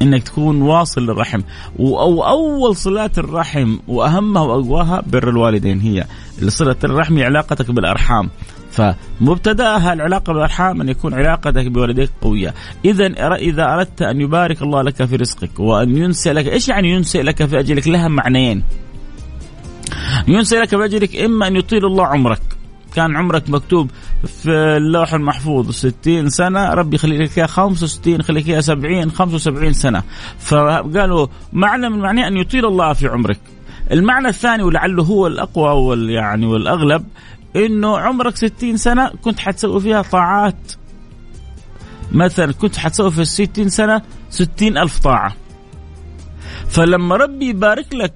إنك 0.01 0.23
تكون 0.23 0.61
واصل 0.61 1.01
للرحم. 1.01 1.41
أو 1.79 2.23
أول 2.23 2.75
صلات 2.75 3.19
الرحم 3.19 3.77
وأهمها 3.87 4.41
وأقواها 4.41 5.03
بر 5.07 5.29
الوالدين 5.29 5.79
هي 5.79 6.05
صلة 6.47 6.75
الرحم 6.83 7.23
علاقتك 7.23 7.71
بالأرحام. 7.71 8.29
فمبتداها 8.71 9.93
العلاقة 9.93 10.33
بالأرحام 10.33 10.81
أن 10.81 10.89
يكون 10.89 11.13
علاقتك 11.13 11.67
بوالديك 11.67 12.09
قوية، 12.21 12.53
اذا 12.85 13.05
إذا 13.35 13.73
أردت 13.73 14.01
أن 14.01 14.21
يبارك 14.21 14.61
الله 14.61 14.81
لك 14.81 15.05
في 15.05 15.15
رزقك 15.15 15.59
وأن 15.59 15.97
ينسى 15.97 16.33
لك، 16.33 16.47
إيش 16.47 16.69
يعني 16.69 16.89
ينسى 16.89 17.21
لك 17.21 17.45
في 17.45 17.59
أجلك؟ 17.59 17.87
لها 17.87 18.07
معنيين. 18.07 18.63
ينسى 20.27 20.59
لك 20.59 20.69
في 20.69 20.85
أجلك 20.85 21.15
إما 21.15 21.47
أن 21.47 21.55
يطيل 21.55 21.85
الله 21.85 22.05
عمرك، 22.05 22.41
كان 22.95 23.15
عمرك 23.15 23.49
مكتوب 23.49 23.91
في 24.27 24.51
اللوح 24.51 25.13
المحفوظ 25.13 25.71
60 25.71 26.29
سنة 26.29 26.73
ربي 26.73 26.95
يخلي 26.95 27.17
لك 27.17 27.37
إياها 27.37 27.47
65 27.47 28.19
يخليك 28.19 28.49
إياها 28.49 28.61
70 28.61 29.11
75 29.11 29.73
سنة 29.73 30.03
فقالوا 30.39 31.27
معنى 31.53 31.89
من 31.89 31.99
معناه 31.99 32.27
أن 32.27 32.37
يطيل 32.37 32.65
الله 32.65 32.93
في 32.93 33.07
عمرك 33.07 33.39
المعنى 33.91 34.27
الثاني 34.27 34.63
ولعله 34.63 35.03
هو 35.03 35.27
الأقوى 35.27 35.69
وال 35.69 36.09
يعني 36.09 36.45
والأغلب 36.45 37.05
إنه 37.55 37.97
عمرك 37.99 38.35
60 38.35 38.77
سنة 38.77 39.09
كنت 39.23 39.39
حتسوي 39.39 39.81
فيها 39.81 40.01
طاعات. 40.01 40.71
مثلا 42.11 42.53
كنت 42.53 42.77
حتسوي 42.77 43.11
في 43.11 43.21
الستين 43.21 43.69
سنة 43.69 44.01
ستين 44.29 44.77
ألف 44.77 44.99
طاعة. 44.99 45.35
فلما 46.69 47.15
ربي 47.15 47.45
يبارك 47.45 47.95
لك 47.95 48.13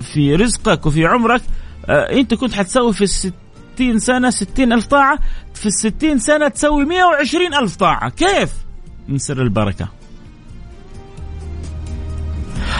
في 0.00 0.34
رزقك 0.34 0.86
وفي 0.86 1.06
عمرك 1.06 1.42
آه 1.86 2.12
أنت 2.12 2.34
كنت 2.34 2.52
حتسوي 2.54 2.92
في 2.92 3.04
الستين 3.04 3.98
سنة 3.98 4.30
ستين 4.30 4.72
ألف 4.72 4.86
طاعة 4.86 5.18
في 5.54 5.66
الستين 5.66 6.18
سنة 6.18 6.48
تسوي 6.48 6.84
مية 6.84 7.04
وعشرين 7.04 7.54
ألف 7.54 7.76
طاعة. 7.76 8.08
كيف؟ 8.10 8.52
من 9.08 9.18
سر 9.18 9.42
البركة. 9.42 9.88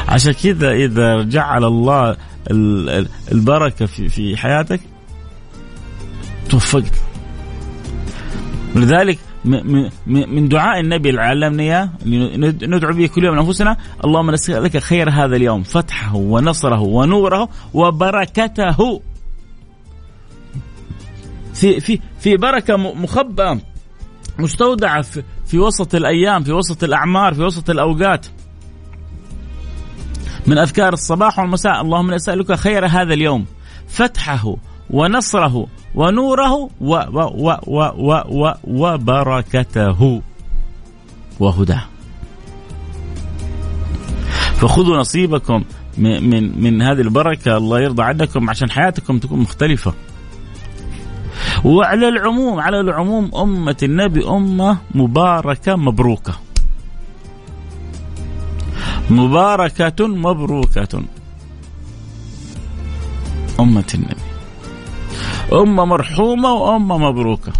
عشان 0.09 0.33
كذا 0.33 0.71
إذا 0.71 1.23
جعل 1.23 1.65
الله 1.65 2.17
البركة 3.33 3.87
في 3.87 4.09
في 4.09 4.37
حياتك 4.37 4.81
توفقت. 6.51 6.93
ولذلك 8.77 9.19
من 10.07 10.49
دعاء 10.49 10.81
النبي 10.81 11.11
اللي 11.11 11.21
علمنا 11.21 11.63
اياه 11.63 11.91
ندعو 12.67 12.93
به 12.93 13.07
كل 13.07 13.25
يوم 13.25 13.39
انفسنا 13.39 13.77
اللهم 14.05 14.31
نسالك 14.31 14.79
خير 14.79 15.11
هذا 15.11 15.37
اليوم. 15.37 15.63
فتحه 15.63 16.17
ونصره 16.17 16.81
ونوره 16.81 17.49
وبركته. 17.75 19.01
في 21.55 21.81
في 21.81 22.01
في 22.21 22.37
بركة 22.37 22.77
مخبأة 22.77 23.61
مستودعة 24.39 25.03
في, 25.03 25.23
في 25.47 25.59
وسط 25.59 25.95
الأيام 25.95 26.43
في 26.43 26.53
وسط 26.53 26.85
الأعمار 26.85 27.35
في 27.35 27.43
وسط 27.43 27.71
الأوقات. 27.71 28.27
من 30.47 30.59
أذكار 30.59 30.93
الصباح 30.93 31.39
والمساء 31.39 31.81
اللهم 31.81 32.15
نسألك 32.15 32.55
خير 32.55 32.87
هذا 32.87 33.15
اليوم. 33.15 33.47
فتحه 33.89 34.57
ونصره 34.91 35.67
ونوره 35.95 36.53
و 36.53 36.71
و 36.81 37.21
و 37.37 37.57
و 37.67 37.81
و 37.99 38.23
و 38.29 38.55
وبركته 38.65 40.23
وهداه 41.41 41.85
فخذوا 44.61 44.97
نصيبكم 44.97 45.65
من 45.99 46.31
من 46.31 46.63
من 46.63 46.83
هذه 46.83 47.01
البركة 47.01 47.57
الله 47.57 47.81
يرضى 47.81 48.03
عنكم 48.03 48.51
عشان 48.51 48.71
حياتكم 48.71 49.19
تكون 49.19 49.41
مختلفة. 49.41 49.95
وعلى 51.65 52.09
العموم 52.09 52.61
على 52.61 52.81
العموم 52.81 53.35
أمة 53.35 53.77
النبي 53.83 54.29
أمة 54.29 54.79
مباركة 54.95 55.77
مبروكة. 55.77 56.35
مباركة 59.11 60.07
مبروكة. 60.07 61.03
أمة 63.61 63.85
النبي. 63.95 64.30
أمة 65.53 65.85
مرحومة 65.85 66.53
وأمة 66.53 66.99
مبروكة. 66.99 67.53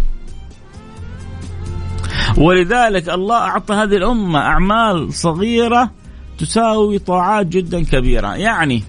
ولذلك 2.37 3.09
الله 3.09 3.37
أعطى 3.37 3.73
هذه 3.73 3.95
الأمة 3.95 4.39
أعمال 4.39 5.13
صغيرة 5.13 5.91
تساوي 6.37 6.99
طاعات 6.99 7.45
جدا 7.45 7.83
كبيرة. 7.83 8.35
يعني 8.35 8.83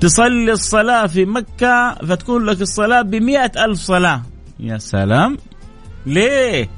تصلي 0.00 0.52
الصلاة 0.52 1.06
في 1.06 1.24
مكة 1.24 1.94
فتكون 1.94 2.44
لك 2.44 2.62
الصلاة 2.62 3.02
بمئة 3.02 3.64
ألف 3.64 3.80
صلاة. 3.80 4.22
يا 4.60 4.78
سلام. 4.78 5.38
ليه؟ 6.06 6.68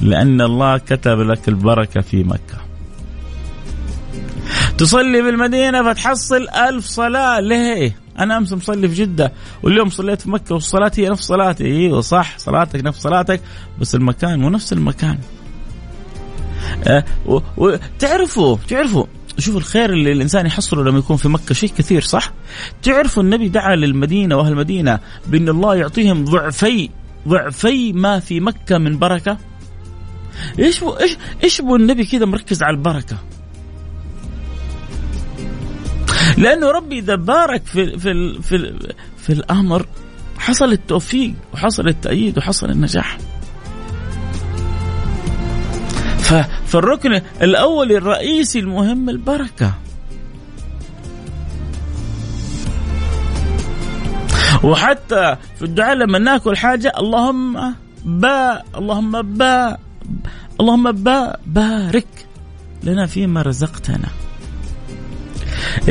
لأن 0.00 0.40
الله 0.40 0.78
كتب 0.78 1.20
لك 1.20 1.48
البركة 1.48 2.00
في 2.00 2.24
مكة. 2.24 2.58
تصلي 4.78 5.22
بالمدينة 5.22 5.92
فتحصل 5.92 6.48
ألف 6.48 6.86
صلاة. 6.86 7.40
ليه؟ 7.40 8.07
أنا 8.18 8.38
أمس 8.38 8.52
مصلي 8.52 8.88
في 8.88 8.94
جدة 8.94 9.32
واليوم 9.62 9.90
صليت 9.90 10.20
في 10.20 10.30
مكة 10.30 10.54
والصلاة 10.54 10.92
هي 10.96 11.08
نفس 11.08 11.24
صلاتي 11.24 11.64
أيوه 11.64 12.00
صح 12.00 12.38
صلاتك 12.38 12.84
نفس 12.84 13.00
صلاتك 13.00 13.40
بس 13.80 13.94
المكان 13.94 14.40
مو 14.40 14.50
نفس 14.50 14.72
المكان 14.72 15.18
أه 16.86 17.04
وتعرفوا 17.56 18.56
تعرفوا 18.68 19.04
شوف 19.38 19.56
الخير 19.56 19.92
اللي 19.92 20.12
الإنسان 20.12 20.46
يحصله 20.46 20.84
لما 20.84 20.98
يكون 20.98 21.16
في 21.16 21.28
مكة 21.28 21.54
شيء 21.54 21.70
كثير 21.78 22.02
صح؟ 22.02 22.32
تعرفوا 22.82 23.22
النبي 23.22 23.48
دعا 23.48 23.76
للمدينة 23.76 24.36
وأهل 24.36 24.52
المدينة 24.52 24.98
بأن 25.26 25.48
الله 25.48 25.74
يعطيهم 25.74 26.24
ضعفي 26.24 26.90
ضعفي 27.28 27.92
ما 27.92 28.18
في 28.18 28.40
مكة 28.40 28.78
من 28.78 28.98
بركة. 28.98 29.38
إيش 30.58 30.82
إيش 30.82 31.16
إيش 31.44 31.60
النبي 31.60 32.04
كذا 32.04 32.26
مركز 32.26 32.62
على 32.62 32.76
البركة؟ 32.76 33.16
لأنه 36.38 36.70
ربي 36.70 36.98
إذا 36.98 37.14
بارك 37.14 37.66
في 37.66 37.98
في 37.98 38.42
في, 38.42 38.78
في 39.18 39.32
الأمر 39.32 39.86
حصل 40.38 40.72
التوفيق 40.72 41.34
وحصل 41.54 41.88
التأييد 41.88 42.38
وحصل 42.38 42.70
النجاح. 42.70 43.18
فالركن 46.66 47.20
الأول 47.42 47.92
الرئيسي 47.92 48.58
المهم 48.58 49.08
البركة. 49.08 49.72
وحتى 54.62 55.36
في 55.58 55.64
الدعاء 55.64 55.94
لما 55.94 56.18
نأكل 56.18 56.56
حاجة 56.56 56.92
اللهم 56.98 57.74
با 58.04 58.62
اللهم 58.76 59.22
با 59.22 59.76
اللهم 60.60 60.92
با 60.92 61.36
بارك 61.46 62.26
لنا 62.84 63.06
فيما 63.06 63.42
رزقتنا. 63.42 64.08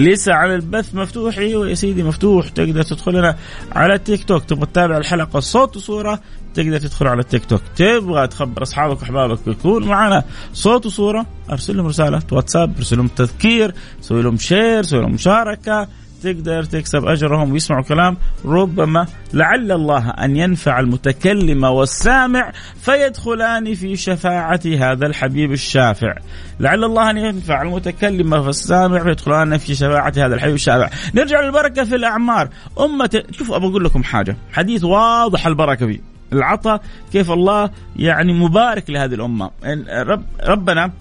يسعى 0.05 0.35
على 0.35 0.55
البث 0.55 0.95
مفتوح 0.95 1.37
أيوه 1.37 1.69
يا 1.69 1.75
سيدي 1.75 2.03
مفتوح 2.03 2.49
تقدر 2.49 2.83
تدخل 2.83 3.13
لنا 3.13 3.37
على 3.71 3.93
التيك 3.93 4.23
توك. 4.23 4.43
تبغى 4.43 4.65
تتابع 4.65 4.97
الحلقة 4.97 5.39
صوت 5.39 5.77
وصورة 5.77 6.19
تقدر 6.53 6.79
تدخل 6.79 7.07
على 7.07 7.21
التيك 7.21 7.45
توك. 7.45 7.61
تبغى 7.75 8.27
تخبر 8.27 8.63
أصحابك 8.63 9.01
وأحبابك 9.01 9.47
يكون 9.47 9.83
معنا 9.83 10.23
صوت 10.53 10.85
وصورة. 10.85 11.25
أرسل 11.51 11.77
لهم 11.77 11.87
رسالة 11.87 12.21
واتساب 12.31 12.77
أرسل 12.77 12.97
لهم 12.97 13.07
تذكير 13.07 13.73
سوي 14.01 14.21
لهم 14.21 14.37
share 14.37 14.83
سوي 14.83 15.01
لهم 15.01 15.13
مشاركة. 15.13 15.87
تقدر 16.23 16.63
تكسب 16.63 17.05
أجرهم 17.05 17.51
ويسمعوا 17.51 17.83
كلام 17.83 18.17
ربما 18.45 19.05
لعل 19.33 19.71
الله 19.71 20.09
أن 20.09 20.35
ينفع 20.35 20.79
المتكلم 20.79 21.63
والسامع 21.63 22.51
فيدخلان 22.81 23.73
في 23.73 23.95
شفاعة 23.95 24.61
هذا 24.65 25.07
الحبيب 25.07 25.51
الشافع. 25.51 26.15
لعل 26.59 26.83
الله 26.83 27.09
أن 27.09 27.17
ينفع 27.17 27.61
المتكلم 27.61 28.33
والسامع 28.33 29.03
فيدخلان 29.03 29.57
في 29.57 29.75
شفاعة 29.75 30.13
هذا 30.17 30.35
الحبيب 30.35 30.55
الشافع. 30.55 30.89
نرجع 31.15 31.41
للبركة 31.41 31.83
في 31.83 31.95
الأعمار، 31.95 32.49
أمة 32.79 33.23
شوفوا 33.31 33.55
أبى 33.55 33.67
أقول 33.67 33.85
لكم 33.85 34.03
حاجة، 34.03 34.37
حديث 34.51 34.83
واضح 34.83 35.47
البركة 35.47 35.85
فيه. 35.85 35.99
العطاء 36.33 36.81
كيف 37.11 37.31
الله 37.31 37.69
يعني 37.95 38.33
مبارك 38.33 38.89
لهذه 38.89 39.13
الأمة، 39.13 39.51
رب 39.89 40.23
ربنا 40.43 40.91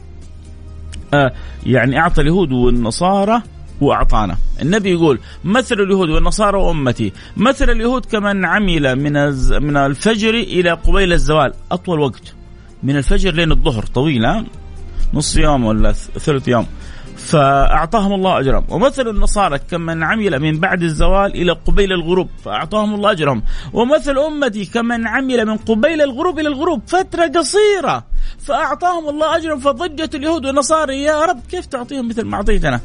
آه 1.15 1.33
يعني 1.67 1.99
أعطى 1.99 2.23
اليهود 2.23 2.53
والنصارى 2.53 3.43
وأعطانا. 3.81 4.37
النبي 4.62 4.91
يقول 4.91 5.19
مثل 5.45 5.81
اليهود 5.81 6.09
والنصارى 6.09 6.59
وأمتي. 6.59 7.12
مثل 7.37 7.71
اليهود 7.71 8.05
كمن 8.07 8.45
عمل 8.45 8.97
من 8.97 9.12
من 9.62 9.77
الفجر 9.77 10.35
إلى 10.35 10.71
قبيل 10.71 11.12
الزوال. 11.12 11.53
أطول 11.73 12.01
وقت. 12.01 12.35
من 12.83 12.97
الفجر 12.97 13.35
لين 13.35 13.53
الظهر. 13.53 13.83
طويله 13.83 14.45
نص 15.15 15.37
يوم 15.37 15.65
ولا 15.65 15.93
ثلث 15.93 16.49
يوم. 16.49 16.67
فأعطاهم 17.17 18.12
الله 18.12 18.41
أجرهم. 18.41 18.65
ومثل 18.69 19.09
النصارى 19.09 19.59
كمن 19.59 20.03
عمل 20.03 20.41
من 20.41 20.61
بعد 20.61 20.83
الزوال 20.83 21.35
إلى 21.35 21.53
قبيل 21.53 21.93
الغروب. 21.93 22.29
فأعطاهم 22.45 22.95
الله 22.95 23.11
أجرهم. 23.11 23.43
ومثل 23.73 24.19
أمتي 24.19 24.65
كمن 24.65 25.07
عمل 25.07 25.47
من 25.47 25.57
قبيل 25.57 26.03
الغروب 26.03 26.39
إلى 26.39 26.49
الغروب. 26.49 26.83
فترة 26.87 27.27
قصيرة. 27.27 28.05
فأعطاهم 28.39 29.09
الله 29.09 29.37
أجرهم. 29.37 29.61
فضجت 29.61 30.15
اليهود 30.15 30.47
والنصارى 30.47 31.03
يا 31.03 31.25
رب 31.25 31.41
كيف 31.51 31.67
تعطيهم 31.67 32.09
مثل 32.09 32.25
ما 32.25 32.37
أعطيتنا؟ 32.37 32.81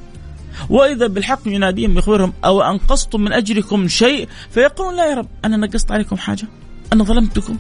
وإذا 0.70 1.08
بالحق 1.08 1.42
يناديهم 1.46 1.98
يخبرهم 1.98 2.34
أو 2.46 2.62
أنقصتم 2.62 3.22
من 3.22 3.34
أجركم 3.34 3.88
شيء 3.88 4.28
فيقولون 4.50 4.96
لا 4.96 5.10
يا 5.10 5.16
رب 5.16 5.28
أنا 5.46 5.58
نقصت 5.58 5.92
عليكم 5.92 6.18
حاجة 6.18 6.48
أنا 6.94 7.04
ظلمتكم 7.04 7.58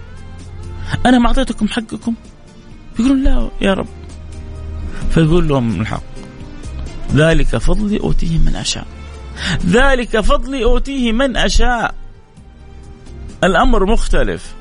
أنا 1.06 1.20
ما 1.20 1.28
أعطيتكم 1.28 1.68
حقكم. 1.68 2.14
يقولون 3.00 3.24
لا 3.24 3.50
يا 3.62 3.74
رب. 3.74 3.88
فيقول 5.12 5.48
لهم 5.48 5.82
الحق 5.82 6.04
ذلك 7.14 7.58
فضلي 7.58 8.00
أوتيه 8.00 8.38
من 8.38 8.56
أشاء. 8.56 8.88
ذلك 9.66 10.20
فضلي 10.20 10.64
أوتيه 10.64 11.12
من 11.12 11.38
أشاء. 11.38 11.96
الأمر 13.44 13.86
مختلف. 13.86 14.54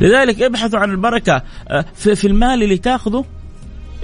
لذلك 0.00 0.42
ابحثوا 0.42 0.78
عن 0.78 0.90
البركة 0.90 1.42
آه، 1.68 1.84
في 1.94 2.26
المال 2.26 2.62
اللي 2.62 2.78
تاخذه 2.78 3.24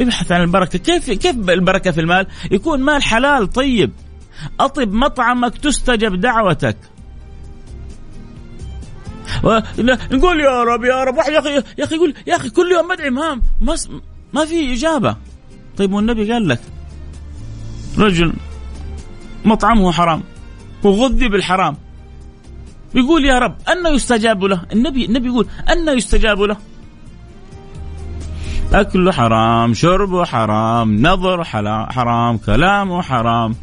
ابحث 0.01 0.33
عن 0.33 0.43
البركة. 0.43 0.79
كيف 0.79 1.11
كيف 1.11 1.37
البركة 1.51 1.91
في 1.91 2.01
المال؟ 2.01 2.27
يكون 2.51 2.81
مال 2.81 3.03
حلال 3.03 3.51
طيب. 3.51 3.93
أطب 4.61 4.93
مطعمك 4.93 5.59
تستجب 5.59 6.21
دعوتك. 6.21 6.77
نقول 10.13 10.41
يا 10.41 10.63
رب 10.63 10.85
يا 10.85 11.05
رب 11.05 11.17
واحد 11.17 11.33
يا 11.33 11.39
أخي 11.39 11.55
يا 11.79 11.85
أخي 11.85 11.95
يقول 11.95 12.15
يا 12.27 12.37
أخي 12.37 12.51
كل 12.51 12.73
يوم 12.73 12.89
بدعي 12.89 13.11
ما 13.11 13.41
ما 13.61 13.77
ما 14.33 14.45
في 14.45 14.73
إجابة. 14.73 15.17
طيب 15.77 15.93
والنبي 15.93 16.33
قال 16.33 16.49
لك 16.49 16.61
رجل 17.99 18.33
مطعمه 19.45 19.93
حرام 19.93 20.23
وغذي 20.83 21.29
بالحرام. 21.29 21.77
يقول 22.95 23.25
يا 23.25 23.39
رب 23.39 23.57
أن 23.69 23.95
يستجاب 23.95 24.45
له؟ 24.45 24.63
النبي 24.73 25.05
النبي 25.05 25.29
يقول 25.29 25.47
أن 25.71 25.99
يستجاب 25.99 26.41
له. 26.41 26.57
أكله 28.75 29.13
حرام 29.13 29.75
شربه 29.75 30.25
حرام 30.25 31.07
نظر 31.07 31.45
حرام 31.45 32.39
كلامه 32.39 33.03
حرام. 33.03 33.55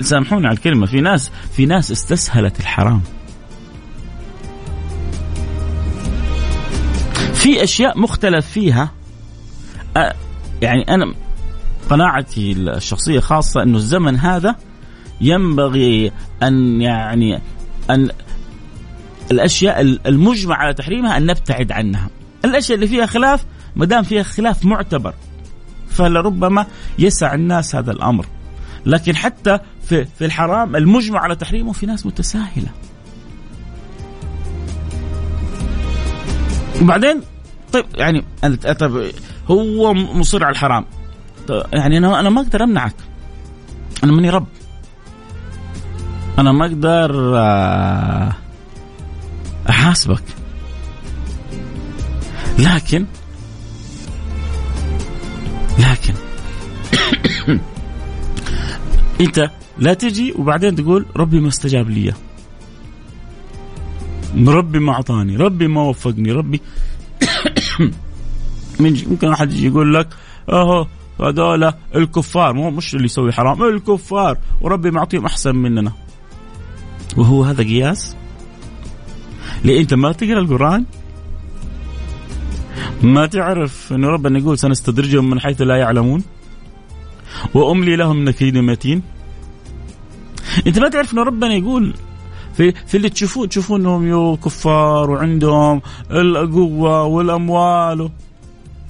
سامحوني 0.00 0.46
على 0.46 0.56
الكلمة. 0.56 0.86
في 0.86 1.00
ناس 1.00 1.30
في 1.52 1.66
ناس 1.66 1.92
استسهلت 1.92 2.60
الحرام. 2.60 3.02
في 7.34 7.62
أشياء 7.64 7.98
مختلف 7.98 8.46
فيها. 8.46 8.90
يعني 10.62 10.82
أنا 10.88 11.14
قناعتي 11.90 12.52
الشخصية 12.52 13.20
خاصة 13.20 13.62
أنه 13.62 13.76
الزمن 13.76 14.16
هذا 14.16 14.56
ينبغي 15.20 16.12
أن 16.42 16.80
يعني 16.80 17.40
أن 17.90 18.08
الأشياء 19.30 19.80
المجمع 19.80 20.56
على 20.56 20.74
تحريمها 20.74 21.16
أن 21.16 21.26
نبتعد 21.26 21.72
عنها. 21.72 22.10
الأشياء 22.44 22.74
اللي 22.74 22.88
فيها 22.88 23.06
خلاف 23.06 23.44
ما 23.76 23.86
دام 23.86 24.02
فيها 24.02 24.22
خلاف 24.22 24.64
معتبر 24.64 25.14
فلربما 25.88 26.66
يسع 26.98 27.34
الناس 27.34 27.76
هذا 27.76 27.92
الأمر. 27.92 28.26
لكن 28.86 29.16
حتى 29.16 29.58
في, 29.82 30.04
في 30.04 30.24
الحرام 30.24 30.76
المجمع 30.76 31.20
على 31.20 31.36
تحريمه 31.36 31.72
في 31.72 31.86
ناس 31.86 32.06
متساهلة. 32.06 32.68
وبعدين 36.82 37.20
طيب 37.72 37.84
يعني 37.94 38.24
طيب 38.78 39.12
هو 39.50 39.94
مصر 39.94 40.44
على 40.44 40.52
الحرام. 40.52 40.84
طيب 41.48 41.62
يعني 41.72 41.98
أنا 41.98 42.20
أنا 42.20 42.30
ما 42.30 42.40
أقدر 42.40 42.64
أمنعك. 42.64 42.94
أنا 44.04 44.12
ماني 44.12 44.30
رب. 44.30 44.46
أنا 46.38 46.52
ما 46.52 46.66
أقدر 46.66 47.38
آه، 47.38 48.32
أحاسبك. 49.68 50.22
لكن 52.58 53.06
لكن 55.78 56.14
أنت 59.20 59.50
لا 59.78 59.94
تجي 59.94 60.32
وبعدين 60.38 60.74
تقول 60.74 61.06
ربي 61.16 61.40
ما 61.40 61.48
استجاب 61.48 61.90
لي. 61.90 62.14
ربي 64.46 64.78
ما 64.78 64.92
أعطاني 64.92 65.36
ربي 65.36 65.68
ما 65.68 65.82
وفقني 65.82 66.32
ربي 66.32 66.60
ممكن 68.80 69.28
واحد 69.28 69.52
يجي 69.52 69.66
يقول 69.66 69.94
لك 69.94 70.08
أهو 70.48 70.86
هذول 71.20 71.72
الكفار 71.94 72.52
مو 72.52 72.70
مش 72.70 72.94
اللي 72.94 73.04
يسوي 73.04 73.32
حرام 73.32 73.62
الكفار 73.62 74.38
وربي 74.60 74.90
معطيهم 74.90 75.26
أحسن 75.26 75.56
مننا. 75.56 75.92
وهو 77.16 77.44
هذا 77.44 77.62
قياس 77.62 78.16
ليه 79.64 79.80
انت 79.80 79.94
ما 79.94 80.12
تقرأ 80.12 80.40
القرآن؟ 80.40 80.84
ما 83.02 83.26
تعرف 83.26 83.92
انه 83.92 84.08
ربنا 84.08 84.38
يقول 84.38 84.58
سنستدرجهم 84.58 85.30
من 85.30 85.40
حيث 85.40 85.62
لا 85.62 85.76
يعلمون؟ 85.76 86.22
وأملي 87.54 87.96
لهم 87.96 88.16
من 88.16 88.30
كيد 88.30 88.56
متين؟ 88.56 89.02
انت 90.66 90.78
ما 90.78 90.88
تعرف 90.88 91.12
انه 91.12 91.22
ربنا 91.22 91.54
يقول 91.54 91.94
في 92.56 92.72
في 92.72 92.96
اللي 92.96 93.08
تشوفوه 93.08 93.46
تشوفون 93.46 93.80
إنهم 93.80 94.36
كفار 94.36 95.10
وعندهم 95.10 95.82
القوة 96.10 97.04
والأموال 97.04 98.10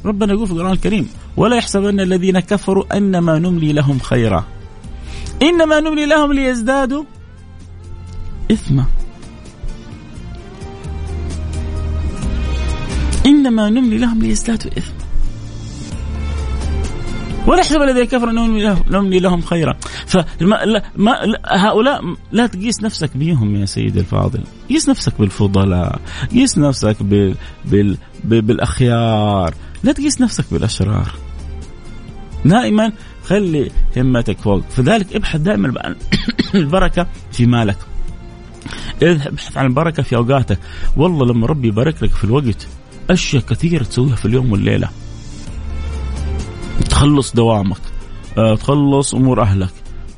ربنا 0.05 0.33
يقول 0.33 0.47
في 0.47 0.53
القرآن 0.53 0.73
الكريم 0.73 1.09
ولا 1.37 1.57
يحسبن 1.57 2.01
الذين 2.01 2.41
كفروا 2.41 2.97
أنما 2.97 3.39
نملي 3.39 3.73
لهم 3.73 3.99
خيرا. 3.99 4.45
إنما 5.43 5.81
نملي 5.81 6.07
لهم 6.07 6.33
ليزدادوا 6.33 7.05
إثما. 8.53 8.85
إنما 13.29 13.71
نملي 13.71 13.99
لهم 13.99 14.23
ليزدادوا 14.23 14.71
اثما 14.79 15.09
ولا 17.49 17.61
يحسب 17.61 17.83
الذين 17.83 18.05
كفروا 18.05 18.31
أنهم 18.31 18.83
نملي 18.91 19.19
لهم 19.21 19.41
خيرا. 19.41 19.77
فما 20.07 20.55
لا 20.65 20.83
ما 20.97 21.13
هؤلاء 21.47 22.01
لا 22.33 22.47
تقيس 22.47 22.83
نفسك 22.83 23.17
بهم 23.17 23.57
يا 23.57 23.67
سيدي 23.67 24.01
الفاضل. 24.01 24.41
قيس 24.69 24.89
نفسك 24.89 25.13
بالفضلاء. 25.19 26.01
قيس 26.33 26.59
نفسك 26.59 27.03
بال 27.03 27.35
بال 27.65 27.99
بالأخيار. 28.25 29.55
لا 29.85 29.93
تقيس 29.93 30.21
نفسك 30.21 30.45
بالأشرار. 30.53 31.15
دائما 32.45 32.93
خلي 33.25 33.71
همتك 33.97 34.39
فوق. 34.39 34.63
فذلك 34.71 35.17
ابحث 35.17 35.41
دائما 35.41 35.75
عن 35.85 35.97
البركة 36.61 37.07
في 37.33 37.47
مالك. 37.47 37.79
ابحث 39.03 39.57
عن 39.57 39.67
البركة 39.67 40.03
في 40.03 40.17
أوقاتك. 40.17 40.59
والله 40.97 41.27
لما 41.27 41.47
ربي 41.47 41.69
يبارك 41.69 42.03
لك 42.03 42.11
في 42.11 42.25
الوقت 42.25 42.69
أشياء 43.11 43.43
كثيرة 43.43 43.83
تسويها 43.85 44.17
في 44.17 44.25
اليوم 44.25 44.53
والليلة. 44.53 44.89
تخلص 46.91 47.35
دوامك 47.35 47.81
آه، 48.39 48.55
تخلص 48.55 49.15
أمور 49.15 49.43
أهلك 49.43 49.73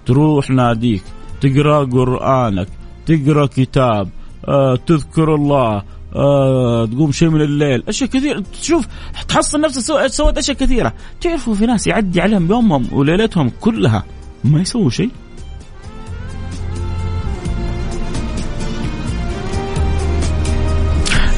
تروح 0.07 0.51
ناديك 0.51 1.03
تقرأ 1.41 1.85
قرآنك 1.85 2.69
تقرأ 3.07 3.47
كتاب 3.47 4.09
آه، 4.49 4.77
تذكر 4.77 5.35
الله 5.35 5.83
آه، 6.17 6.87
تقوم 6.87 7.13
شيء 7.13 7.29
من 7.29 7.41
الليل. 7.41 7.83
أشياء 7.89 8.11
كثيرة. 8.11 8.45
تشوف 8.61 8.87
تحصل 9.29 9.61
نفسك 9.61 10.07
سويت 10.07 10.39
أشياء 10.39 10.57
كثيرة. 10.57 10.93
تعرفوا 11.21 11.55
في 11.55 11.67
ناس 11.67 11.87
يعدي 11.87 12.21
عليهم 12.21 12.51
يومهم 12.51 12.87
وليلتهم 12.93 13.51
كلها 13.61 14.05
ما 14.45 14.61
يسووا 14.61 14.91
شيء؟ 14.91 15.11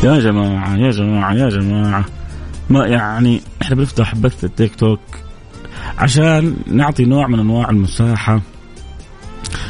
يا 0.03 0.21
جماعة 0.21 0.77
يا 0.77 0.91
جماعة 0.91 1.35
يا 1.35 1.49
جماعة. 1.49 2.05
ما 2.71 2.87
يعني 2.87 3.41
إحنا 3.63 3.77
بنفتح 3.77 4.15
بث 4.15 4.45
التيك 4.45 4.75
توك 4.75 5.01
عشان 5.99 6.57
نعطي 6.67 7.05
نوع 7.05 7.27
من 7.29 7.39
أنواع 7.39 7.71
المساحة 7.71 8.41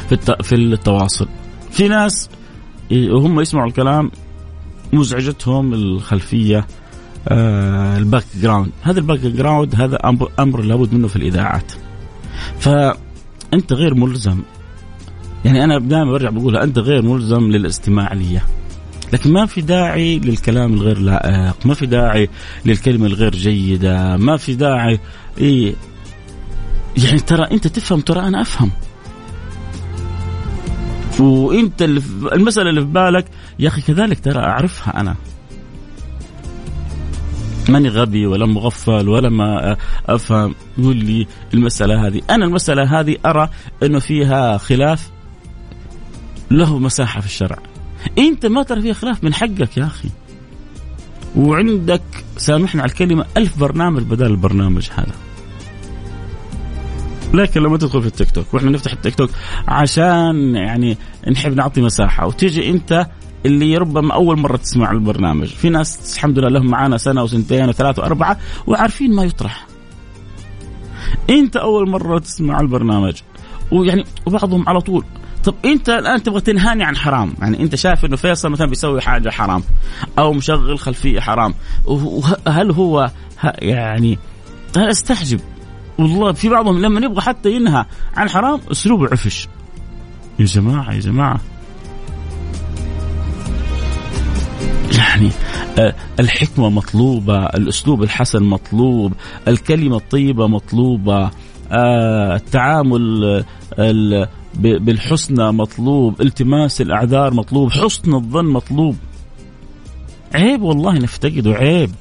في 0.09 0.17
في 0.43 0.55
التواصل. 0.55 1.27
في 1.71 1.87
ناس 1.87 2.29
وهم 2.91 3.39
يسمعوا 3.39 3.67
الكلام 3.67 4.11
مزعجتهم 4.93 5.73
الخلفية 5.73 6.67
آه 7.27 7.97
ال 7.97 8.23
background. 8.41 8.71
هذا 8.81 8.99
ال 8.99 9.19
background 9.19 9.75
هذا 9.75 9.97
أمر 10.39 10.61
لابد 10.61 10.93
منه 10.93 11.07
في 11.07 11.15
الإذاعات. 11.15 11.71
فانت 12.59 13.73
غير 13.73 13.93
ملزم. 13.95 14.41
يعني 15.45 15.63
أنا 15.63 15.79
دائما 15.79 16.11
برجع 16.11 16.29
بقولها 16.29 16.63
أنت 16.63 16.79
غير 16.79 17.01
ملزم 17.01 17.41
للاستماع 17.41 18.13
لي 18.13 18.41
لكن 19.13 19.33
ما 19.33 19.45
في 19.45 19.61
داعي 19.61 20.19
للكلام 20.19 20.73
الغير 20.73 20.97
لائق 20.99 21.65
ما 21.65 21.73
في 21.73 21.85
داعي 21.85 22.29
للكلمة 22.65 23.05
الغير 23.05 23.35
جيدة 23.35 24.17
ما 24.17 24.37
في 24.37 24.55
داعي 24.55 24.99
إيه 25.37 25.75
يعني 26.97 27.19
ترى 27.19 27.47
أنت 27.51 27.67
تفهم 27.67 27.99
ترى 27.99 28.19
أنا 28.19 28.41
أفهم. 28.41 28.71
وأنت 31.19 31.81
المسألة 32.33 32.69
اللي 32.69 32.81
في 32.81 32.87
بالك 32.87 33.25
يا 33.59 33.67
أخي 33.67 33.81
كذلك 33.81 34.19
ترى 34.19 34.39
أعرفها 34.39 34.99
أنا. 34.99 35.15
ماني 37.69 37.89
غبي 37.89 38.25
ولا 38.25 38.45
مغفل 38.45 39.09
ولا 39.09 39.29
ما 39.29 39.77
أفهم. 40.05 40.55
يقول 40.77 40.97
لي 40.97 41.27
المسألة 41.53 42.07
هذه 42.07 42.21
أنا 42.29 42.45
المسألة 42.45 42.99
هذه 42.99 43.17
أرى 43.25 43.49
إنه 43.83 43.99
فيها 43.99 44.57
خلاف 44.57 45.11
له 46.51 46.79
مساحة 46.79 47.21
في 47.21 47.27
الشرع. 47.27 47.72
انت 48.17 48.45
ما 48.45 48.63
ترى 48.63 48.81
فيها 48.81 48.93
خلاف 48.93 49.23
من 49.23 49.33
حقك 49.33 49.77
يا 49.77 49.85
أخي. 49.85 50.09
وعندك 51.35 52.01
سامحنا 52.37 52.81
على 52.81 52.91
الكلمة 52.91 53.25
ألف 53.37 53.59
برنامج 53.59 54.03
بدل 54.03 54.25
البرنامج 54.25 54.89
هذا. 54.95 55.13
لكن 57.33 57.61
لما 57.61 57.77
تدخل 57.77 58.01
في 58.01 58.07
التيك 58.07 58.31
توك 58.31 58.53
وإحنا 58.53 58.69
نفتح 58.71 58.91
التيك 58.91 59.15
توك 59.15 59.29
عشان 59.67 60.55
يعني 60.55 60.97
نحب 61.31 61.55
نعطي 61.55 61.81
مساحة. 61.81 62.27
وتيجي 62.27 62.69
انت 62.69 63.07
اللي 63.45 63.77
ربما 63.77 64.13
أول 64.13 64.39
مرة 64.39 64.57
تسمع 64.57 64.91
البرنامج. 64.91 65.47
في 65.47 65.69
ناس 65.69 66.15
الحمد 66.15 66.39
لله 66.39 66.49
لهم 66.49 66.67
معانا 66.67 66.97
سنة 66.97 67.23
وسنتين 67.23 67.69
وثلاثة 67.69 68.01
وأربعة 68.01 68.37
وعارفين 68.67 69.15
ما 69.15 69.23
يطرح. 69.23 69.67
انت 71.29 71.55
أول 71.55 71.89
مرة 71.89 72.19
تسمع 72.19 72.59
البرنامج. 72.59 73.13
ويعني 73.71 74.03
وبعضهم 74.25 74.69
على 74.69 74.81
طول 74.81 75.05
طب 75.43 75.55
انت 75.65 75.89
الآن 75.89 76.23
تبغى 76.23 76.41
تنهاني 76.41 76.83
عن 76.83 76.95
حرام. 76.95 77.33
يعني 77.41 77.59
انت 77.59 77.75
شايف 77.75 78.05
إنه 78.05 78.15
فيصل 78.15 78.49
مثلا 78.49 78.67
بيسوي 78.67 79.01
حاجة 79.01 79.29
حرام 79.29 79.63
أو 80.19 80.33
مشغل 80.33 80.79
خلفية 80.79 81.19
حرام. 81.19 81.53
وهل 81.85 82.71
هو 82.71 83.11
يعني 83.61 84.19
أنا 84.77 84.89
أستحجب. 84.91 85.39
والله 85.99 86.31
في 86.31 86.49
بعضهم 86.49 86.81
لما 86.81 87.05
يبغى 87.05 87.21
حتى 87.21 87.51
ينهى 87.51 87.85
عن 88.15 88.29
حرام 88.29 88.59
أسلوبه 88.71 89.07
عفش. 89.11 89.47
يا 90.39 90.45
جماعة 90.45 90.93
يا 90.93 90.99
جماعة. 90.99 91.39
يعني 94.97 95.29
آه، 95.79 95.95
الحكمة 96.19 96.69
مطلوبة 96.69 97.45
الأسلوب 97.45 98.03
الحسن 98.03 98.43
مطلوب 98.43 99.13
الكلمة 99.47 99.97
الطيبة 99.97 100.47
مطلوبة 100.47 101.31
آه، 101.71 102.35
التعامل 102.35 103.43
بالحسنى 104.55 105.51
مطلوب 105.51 106.21
التماس 106.21 106.81
الأعذار 106.81 107.33
مطلوب 107.33 107.71
حسن 107.71 108.13
الظن 108.13 108.45
مطلوب. 108.45 108.95
عيب 110.35 110.61
والله 110.61 110.93
نفتقده 110.93 111.53
عيب. 111.53 111.91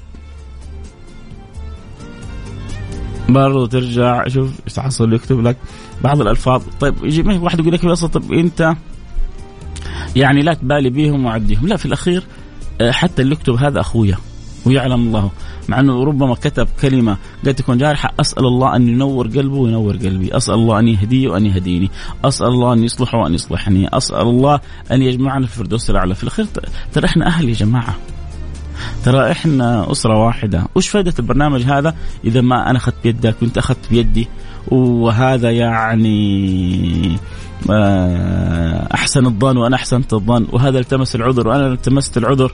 برضه 3.29 3.67
ترجع 3.67 4.29
شوف 4.29 4.51
إيش 4.67 4.79
حصل 4.79 5.13
يكتب 5.13 5.43
لك 5.43 5.57
بعض 6.05 6.21
الألفاظ. 6.21 6.63
طيب 6.81 6.95
يجي 7.05 7.23
واحد 7.23 7.61
يقول 7.61 7.73
لك 7.73 7.85
أصلا 7.85 8.09
طب 8.09 8.33
أنت 8.33 8.75
يعني 10.17 10.43
لا 10.43 10.55
تبالي 10.55 10.91
بيهم 10.91 11.27
وعديهم. 11.27 11.67
لا 11.67 11.77
في 11.77 11.87
الأخير 11.87 12.23
آه، 12.81 12.91
حتى 12.91 13.23
اللي 13.23 13.33
يكتب 13.33 13.55
هذا 13.55 13.81
أخويا. 13.81 14.17
ويعلم 14.67 15.07
الله. 15.07 15.31
مع 15.69 15.81
إنه 15.81 16.05
ربما 16.05 16.35
كتب 16.35 16.69
كلمة 16.81 17.17
قد 17.47 17.55
تكون 17.55 17.79
جارحة 17.79 18.13
أسأل 18.21 18.47
الله 18.47 18.77
أن 18.77 18.89
ينور 18.89 19.27
قلبه 19.27 19.57
وينور 19.57 19.97
قلبي، 19.97 20.37
أسأل 20.37 20.55
الله 20.55 20.79
أن 20.79 20.89
يهديه 20.89 21.29
وأن 21.29 21.47
يهديني، 21.47 21.91
أسأل 22.25 22.47
الله 22.47 22.73
أن 22.73 22.85
يصلحه 22.85 23.19
وأن 23.19 23.35
يصلحني، 23.35 23.89
أسأل 23.97 24.21
الله 24.21 24.61
أن 24.93 25.03
يجمعنا 25.03 25.47
في 25.47 25.53
الفردوس 25.53 25.91
الأعلى، 25.91 26.15
في 26.15 26.23
الأخير 26.23 26.47
ترى 26.93 27.07
إحنا 27.07 27.27
أهل 27.27 27.49
يا 27.49 27.55
جماعة. 27.55 27.95
ترى 29.05 29.31
إحنا 29.31 29.93
أسرة 29.93 30.25
واحدة، 30.25 30.67
وش 30.75 30.89
فائدة 30.89 31.15
البرنامج 31.19 31.63
هذا؟ 31.63 31.95
إذا 32.25 32.41
ما 32.41 32.71
أنا 32.71 32.79
أخذت 32.79 32.95
بيدك 33.05 33.37
وأنت 33.43 33.59
أخذت 33.59 33.91
بيدي 33.91 34.29
وهذا 34.69 35.51
يعني 35.51 37.19
آه، 37.71 38.89
أحسن 38.95 39.27
الظن 39.27 39.57
وأنا 39.57 39.77
أحسنت 39.77 40.13
الظن 40.13 40.47
وهذا 40.53 40.79
التمس 40.79 41.15
العذر 41.15 41.49
وأنا 41.49 41.67
التمست 41.73 42.17
العذر. 42.17 42.53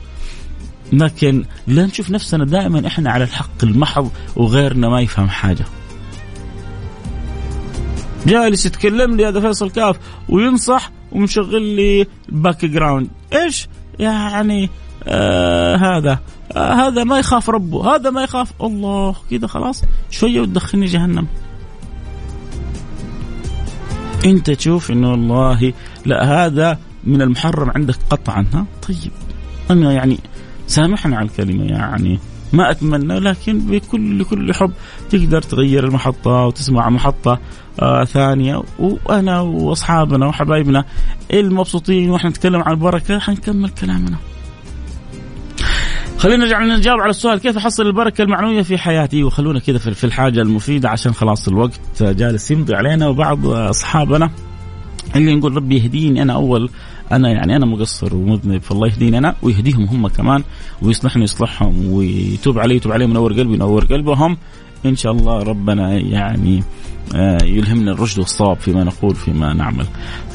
لكن 0.93 1.45
لا 1.67 1.87
نشوف 1.87 2.11
نفسنا 2.11 2.45
دائما 2.45 2.87
إحنا 2.87 3.11
على 3.11 3.25
الحق 3.25 3.65
المحض 3.65 4.11
وغيرنا 4.37 4.89
ما 4.89 5.01
يفهم 5.01 5.29
حاجة. 5.29 5.65
جالس 8.27 8.67
يتكلم 8.67 9.17
لي 9.17 9.29
هذا 9.29 9.41
فيصل 9.41 9.71
كاف 9.71 9.97
وينصح 10.29 10.91
ومشغل 11.13 11.63
لي 11.63 12.07
background 12.29 13.09
إيش 13.33 13.69
يعني 13.99 14.71
آه 15.05 15.77
هذا؟ 15.77 16.21
آه 16.53 16.73
هذا 16.73 17.05
ما 17.05 17.19
يخاف 17.19 17.51
ربه 17.51 17.95
هذا 17.95 18.11
ما 18.11 18.23
يخاف 18.23 18.53
الله. 18.63 19.17
كذا 19.31 19.47
خلاص 19.47 19.83
شوية 20.11 20.41
وتدخلني 20.41 20.87
جهنم. 20.87 21.27
أنت 24.25 24.51
تشوف 24.51 24.91
إنه 24.91 25.11
والله 25.11 25.73
لا 26.07 26.47
هذا 26.47 26.79
من 27.05 27.23
المحرم 27.23 27.71
عندك 27.71 27.97
قطعا 28.11 28.47
ها؟ 28.55 28.67
طيب 28.89 29.13
أنا 29.71 29.93
يعني 29.93 30.19
سامحنا 30.69 31.17
على 31.17 31.29
الكلمة 31.29 31.65
يعني. 31.65 32.19
ما 32.53 32.71
أتمنى 32.71 33.19
لكن 33.19 33.59
بكل 33.59 34.25
كل 34.25 34.55
حب 34.55 34.73
تقدر 35.11 35.43
تغير 35.43 35.85
المحطة 35.85 36.31
وتسمع 36.31 36.89
محطة 36.91 37.41
آه 37.83 38.05
ثانية. 38.05 38.63
وأنا 38.79 39.41
وأصحابنا 39.41 40.27
وحبايبنا 40.27 40.85
المبسوطين 41.33 42.11
وإحنا 42.11 42.31
نتكلم 42.31 42.63
عن 42.63 42.73
البركة 42.73 43.19
حنكمل 43.19 43.69
كلامنا. 43.69 44.17
خلينا 46.19 46.45
نرجع 46.45 46.65
نجاوب 46.65 47.01
على 47.01 47.11
السؤال. 47.11 47.39
كيف 47.39 47.57
أحصل 47.57 47.87
البركة 47.87 48.23
المعنوية 48.23 48.63
في 48.63 48.79
حياتي؟ 48.79 49.25
وخلونا 49.25 49.59
كذا 49.59 49.79
في 49.79 50.05
الحاجة 50.05 50.43
المفيدة 50.43 50.89
عشان 50.89 51.13
خلاص 51.13 51.49
الوقت 51.49 52.03
جالس 52.03 52.51
يمضي 52.51 52.75
علينا 52.75 53.09
وبعض 53.09 53.47
أصحابنا 53.47 54.31
اللي 55.17 55.35
نقول 55.35 55.57
ربي 55.57 55.77
يهديني 55.77 56.23
أنا 56.23 56.33
أول 56.33 56.71
أنا 57.13 57.31
يعني 57.31 57.57
أنا 57.57 57.67
مقصر 57.67 58.17
ومذنب 58.17 58.63
فالله 58.63 58.87
يهديني 58.89 59.19
أنا 59.19 59.35
ويهديهم 59.43 59.85
هم 59.85 60.09
كمان 60.09 60.43
ويصلحني 60.83 61.25
يصلحهم 61.25 61.93
ويتوب 61.93 62.59
علي 62.59 62.77
يتوب 62.77 62.93
عليهم 62.93 63.11
ينور 63.11 63.33
قلبي 63.33 63.55
ينور 63.55 63.85
قلبهم 63.85 64.37
إن 64.87 64.97
شاء 64.97 65.13
الله 65.13 65.43
ربنا 65.43 65.93
يعني 65.95 66.63
آه، 67.15 67.45
يلهمنا 67.45 67.93
الرشد 67.93 68.19
والصواب 68.19 68.57
فيما 68.57 68.85
نقول 68.85 69.15
فيما 69.15 69.53
نعمل. 69.53 69.87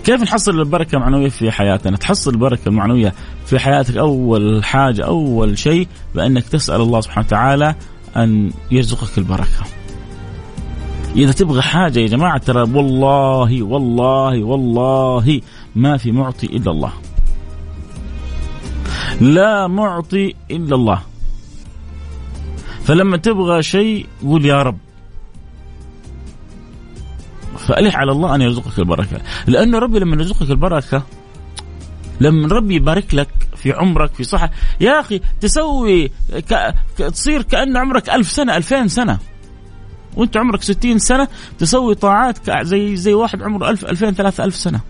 كيف 0.04 0.22
نحصل 0.22 0.60
البركة 0.60 0.96
المعنوية 0.96 1.30
في 1.30 1.52
حياتنا؟ 1.52 1.98
تحصل 1.98 2.32
البركة 2.32 2.70
المعنوية 2.70 3.14
في 3.46 3.60
حياتك 3.60 3.98
أول 3.98 4.64
حاجة 4.64 5.06
أول 5.06 5.58
شيء 5.58 5.88
بأنك 6.16 6.44
تسأل 6.44 6.82
الله 6.82 7.02
سبحانه 7.02 7.28
وتعالى 7.28 7.76
أن 8.18 8.52
يرزقك 8.72 9.18
البركة. 9.18 9.83
إذا 11.16 11.32
تبغى 11.32 11.62
حاجة 11.62 12.00
يا 12.00 12.08
جماعة 12.08 12.38
ترى 12.38 12.62
والله 12.62 13.64
والله 13.64 14.44
والله 14.44 15.42
ما 15.76 15.98
في 15.98 16.12
معطي 16.12 16.46
إلا 16.46 16.72
الله. 16.72 16.94
لا 19.22 19.68
معطي 19.68 20.36
إلا 20.52 20.76
الله. 20.76 21.02
فلما 22.84 23.18
تبغى 23.18 23.64
شيء 23.64 24.06
قول 24.24 24.46
يا 24.46 24.64
رب. 24.64 24.78
فألح 27.58 27.96
على 27.96 28.12
الله 28.12 28.36
أن 28.36 28.42
يرزقك 28.42 28.80
البركة 28.80 29.22
لأنه 29.48 29.80
ربي 29.80 30.00
لما 30.00 30.16
يرزقك 30.16 30.52
البركة 30.52 31.04
لما 32.22 32.48
ربي 32.48 32.76
يبارك 32.76 33.14
لك 33.14 33.30
في 33.56 33.72
عمرك 33.72 34.14
في 34.14 34.24
صحة 34.24 34.52
يا 34.82 35.00
أخي 35.00 35.22
تسوي 35.42 36.08
ك... 36.50 36.74
تصير 36.98 37.42
كأن 37.42 37.78
عمرك 37.78 38.10
ألف 38.10 38.32
سنة 38.32 38.58
ألفين 38.58 38.88
سنة 38.88 39.20
وانت 40.16 40.38
عمرك 40.38 40.64
ستين 40.64 41.00
سنة 41.00 41.28
تسوي 41.60 41.96
طاعات 41.96 42.38
زي 42.62 42.96
زي 42.96 43.14
واحد 43.14 43.42
عمره 43.42 43.70
ألف 43.70 43.86
ألفين 43.86 44.12
ثلاثة 44.12 44.44
ألف 44.44 44.56
سنة. 44.56 44.82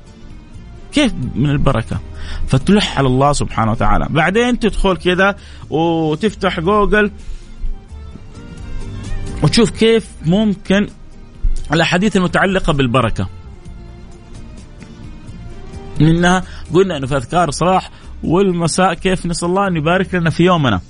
كيف 0.92 1.14
من 1.36 1.50
البركة؟ 1.50 2.00
فتلح 2.48 2.98
على 2.98 3.08
الله 3.08 3.34
سبحانه 3.34 3.72
وتعالى. 3.72 4.08
بعدين 4.10 4.60
تدخل 4.60 4.98
كذا 4.98 5.36
وتفتح 5.70 6.60
جوجل 6.60 7.12
وتشوف 9.44 9.70
كيف 9.70 10.08
ممكن 10.26 10.88
الأحاديث 11.74 12.18
المتعلقة 12.18 12.74
بالبركة. 12.74 13.30
منها 16.00 16.44
قلنا 16.74 16.98
إنه 16.98 17.08
في 17.08 17.18
أذكار 17.18 17.50
الصباح 17.50 17.92
والمساء 18.24 18.94
كيف 18.94 19.26
نسأل 19.26 19.50
الله 19.50 19.68
أن 19.68 19.78
يبارك 19.78 20.16
لنا 20.16 20.30
في 20.30 20.44
يومنا. 20.44 20.82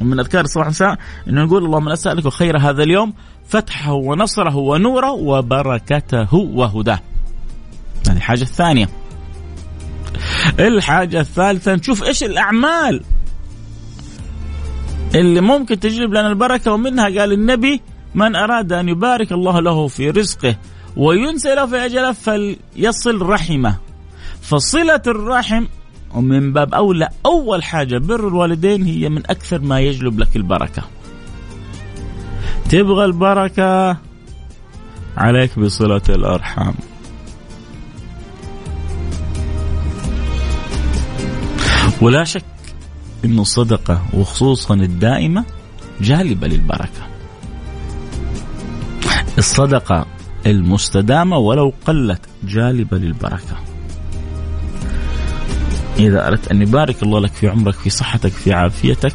ومن 0.00 0.20
أذكار 0.20 0.44
الصباح 0.44 0.66
والمساء 0.66 0.98
إنه 1.28 1.44
نقول 1.44 1.64
اللهم 1.64 1.88
أسألك 1.88 2.28
خير 2.28 2.58
هذا 2.58 2.82
اليوم 2.82 3.14
فتحه 3.48 3.92
ونصره 3.92 4.56
ونوره 4.56 5.10
وبركته 5.10 6.34
وهداه. 6.34 7.00
هذه 8.08 8.16
الحاجة 8.16 8.42
الثانية. 8.42 8.88
الحاجة 10.58 11.20
الثالثة 11.20 11.74
نشوف 11.74 12.02
إيش 12.02 12.24
الأعمال 12.24 13.02
اللي 15.14 15.40
ممكن 15.40 15.80
تجلب 15.80 16.10
لنا 16.10 16.28
البركة 16.28 16.72
ومنها 16.72 17.04
قال 17.04 17.32
النبي 17.32 17.80
من 18.14 18.36
أراد 18.36 18.72
أن 18.72 18.88
يبارك 18.88 19.32
الله 19.32 19.60
له 19.60 19.88
في 19.88 20.10
رزقه 20.10 20.56
وينسى 20.96 21.54
له 21.54 21.66
في 21.66 21.76
أجله 21.76 22.12
فليصل 22.12 23.22
رحمه. 23.22 23.76
فصلة 24.42 25.02
الرحم 25.06 25.64
ومن 26.14 26.52
باب 26.52 26.74
أولى 26.74 27.08
أول 27.26 27.64
حاجة 27.64 27.98
بر 27.98 28.28
الوالدين 28.28 28.82
هي 28.82 29.08
من 29.08 29.22
أكثر 29.30 29.58
ما 29.58 29.80
يجلب 29.80 30.18
لك 30.18 30.36
البركة. 30.36 30.82
تبغى 32.70 33.04
البركة 33.04 33.96
عليك 35.16 35.58
بصلة 35.58 36.02
الأرحام. 36.08 36.74
ولا 42.00 42.24
شك 42.24 42.44
أن 43.24 43.38
الصدقة 43.38 44.02
وخصوصا 44.14 44.74
الدائمة 44.74 45.44
جالبة 46.00 46.46
للبركة. 46.46 47.06
الصدقة 49.38 50.06
المستدامة 50.46 51.36
ولو 51.36 51.72
قلت 51.86 52.20
جالبة 52.44 52.98
للبركة. 52.98 53.56
إذا 55.98 56.28
أردت 56.28 56.48
أن 56.48 56.62
يبارك 56.62 57.02
الله 57.02 57.20
لك 57.20 57.32
في 57.32 57.48
عمرك 57.48 57.74
في 57.74 57.90
صحتك 57.90 58.32
في 58.32 58.52
عافيتك 58.52 59.14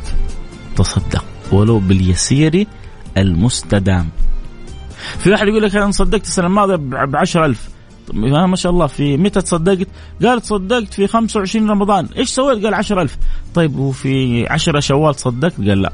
تصدق. 0.76 1.26
ولو 1.52 1.80
باليسير 1.80 2.68
المستدام 3.18 4.10
في 5.18 5.32
واحد 5.32 5.48
يقول 5.48 5.64
لك 5.64 5.76
أنا 5.76 5.92
صدقت 5.92 6.24
السنة 6.24 6.48
الماضية 6.48 6.76
بعشر 7.06 7.46
ألف 7.46 7.70
ما 8.14 8.56
شاء 8.56 8.72
الله 8.72 8.88
في 8.88 9.18
متى 9.18 9.42
تصدقت؟ 9.42 9.88
قال 10.24 10.42
تصدقت 10.42 10.94
في 10.94 11.08
25 11.08 11.70
رمضان، 11.70 12.08
إيش 12.18 12.30
سويت؟ 12.30 12.64
قال 12.66 12.74
10000 12.74 13.18
طيب 13.56 13.80
وفي 13.80 14.48
10 14.48 14.80
شوال 14.80 15.16
تصدقت؟ 15.16 15.58
قال 15.58 15.82
لا. 15.82 15.92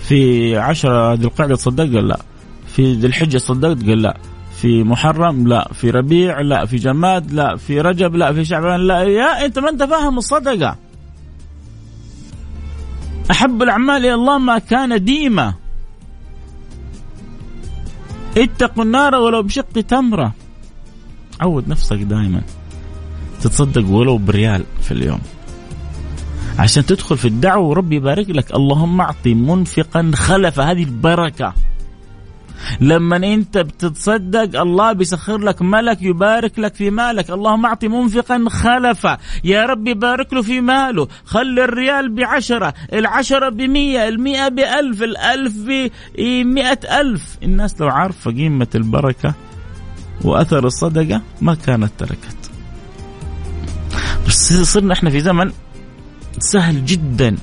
في 0.00 0.56
10 0.56 1.14
ذي 1.14 1.24
القعدة 1.24 1.56
تصدقت؟ 1.56 1.94
قال 1.94 2.08
لا. 2.08 2.20
في 2.66 2.92
ذي 2.94 3.06
الحجة 3.06 3.38
صدقت؟ 3.38 3.86
قال 3.86 4.02
لا. 4.02 4.16
في 4.56 4.84
محرم 4.84 5.48
لا 5.48 5.68
في 5.72 5.90
ربيع 5.90 6.40
لا 6.40 6.66
في 6.66 6.76
جماد 6.76 7.32
لا 7.32 7.56
في 7.56 7.80
رجب 7.80 8.14
لا 8.14 8.32
في 8.32 8.44
شعبان 8.44 8.80
لا 8.80 9.02
يا 9.02 9.44
أنت 9.44 9.58
ما 9.58 9.68
أنت 9.68 9.82
فاهم 9.82 10.18
الصدقة 10.18 10.76
أحب 13.30 13.62
الأعمال 13.62 13.96
إلى 13.96 14.14
الله 14.14 14.38
ما 14.38 14.58
كان 14.58 15.04
ديما 15.04 15.54
اتقوا 18.36 18.84
النار 18.84 19.14
ولو 19.14 19.42
بشق 19.42 19.80
تمرة. 19.88 20.34
عود 21.40 21.68
نفسك 21.68 21.96
دائما 21.96 22.42
تتصدق 23.40 23.90
ولو 23.90 24.18
بريال 24.18 24.64
في 24.82 24.92
اليوم. 24.92 25.20
عشان 26.58 26.86
تدخل 26.86 27.16
في 27.16 27.28
الدعوة 27.28 27.66
وربي 27.66 27.96
يبارك 27.96 28.30
لك. 28.30 28.54
اللهم 28.54 29.00
اعطي 29.00 29.34
منفقا 29.34 30.10
خلف 30.14 30.60
هذه 30.60 30.82
البركة. 30.82 31.54
لما 32.80 33.16
انت 33.16 33.58
بتتصدق 33.58 34.60
الله 34.60 34.92
بيسخر 34.92 35.38
لك 35.38 35.62
ملك 35.62 36.02
يبارك 36.02 36.58
لك 36.58 36.74
في 36.74 36.90
مالك. 36.90 37.30
اللهم 37.30 37.66
اعطي 37.66 37.88
منفقا 37.88 38.44
خلفا 38.48 39.18
يا 39.44 39.66
رب 39.66 39.86
يبارك 39.88 40.32
له 40.32 40.42
في 40.42 40.60
ماله. 40.60 41.08
خلي 41.24 41.64
الريال 41.64 42.14
بعشرة 42.14 42.74
العشرة 42.92 43.48
بمية 43.48 44.08
المئة 44.08 44.48
بألف 44.48 45.02
الألف 45.02 45.54
بمئة 45.56 47.00
ألف. 47.00 47.38
الناس 47.42 47.80
لو 47.80 47.88
عارفة 47.88 48.30
قيمة 48.30 48.68
البركة 48.74 49.34
وأثر 50.24 50.66
الصدقة 50.66 51.22
ما 51.40 51.54
كانت 51.54 51.90
تركت. 51.98 52.36
بس 54.26 54.52
صرنا 54.52 54.92
إحنا 54.92 55.10
في 55.10 55.20
زمن 55.20 55.52
سهل 56.38 56.84
جدا 56.86 57.36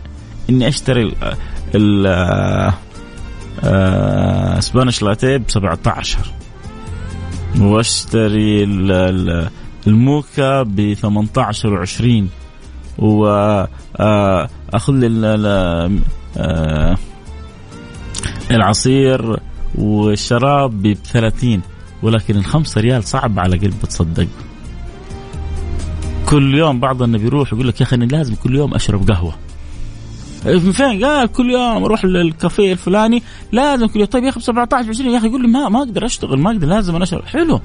إني 0.49 0.67
أشتري 0.67 1.15
ال 1.75 2.07
آه 2.07 2.73
سبانش 4.59 5.03
لاتيه 5.03 5.37
ب 5.37 5.43
17 5.47 6.17
واشتري 7.59 8.63
الموكا 9.87 10.63
ب 10.63 10.93
18 10.93 11.85
و20 11.85 12.23
واخذ 12.97 14.93
لي 14.93 15.07
العصير 18.51 19.39
والشراب 19.75 20.81
ب 20.81 20.93
30 20.93 21.61
ولكن 22.03 22.35
الخمسة 22.35 22.81
ريال 22.81 23.03
صعب 23.03 23.39
على 23.39 23.57
قلب 23.57 23.79
تصدق. 23.81 24.27
كل 26.25 26.55
يوم 26.55 26.79
بعضنا 26.79 27.17
بيروح 27.17 27.53
يقول 27.53 27.67
لك 27.67 27.81
يا 27.81 27.85
أخي 27.85 27.95
أنا 27.95 28.05
لازم 28.05 28.35
كل 28.35 28.55
يوم 28.55 28.73
أشرب 28.73 29.11
قهوة. 29.11 29.35
من 30.45 30.71
فين؟ 30.71 31.05
قال 31.05 31.31
كل 31.31 31.49
يوم 31.49 31.83
أروح 31.83 32.05
للكافيه 32.05 32.71
الفلاني 32.71 33.23
لازم 33.51 33.87
كل 33.87 33.99
يوم 33.99 34.07
طيب 34.07 34.23
يا 34.23 34.29
أخي 34.29 34.39
ب 34.39 34.43
17 34.43 34.89
20 34.89 35.09
يا 35.09 35.17
أخي 35.17 35.27
يقول 35.27 35.41
لي 35.41 35.47
ما 35.47 35.69
ما 35.69 35.79
أقدر 35.79 36.05
أشتغل 36.05 36.39
ما 36.39 36.51
أقدر 36.51 36.67
لازم 36.67 36.95
أنا 36.95 37.03
اشرب 37.03 37.25
حلو 37.25 37.61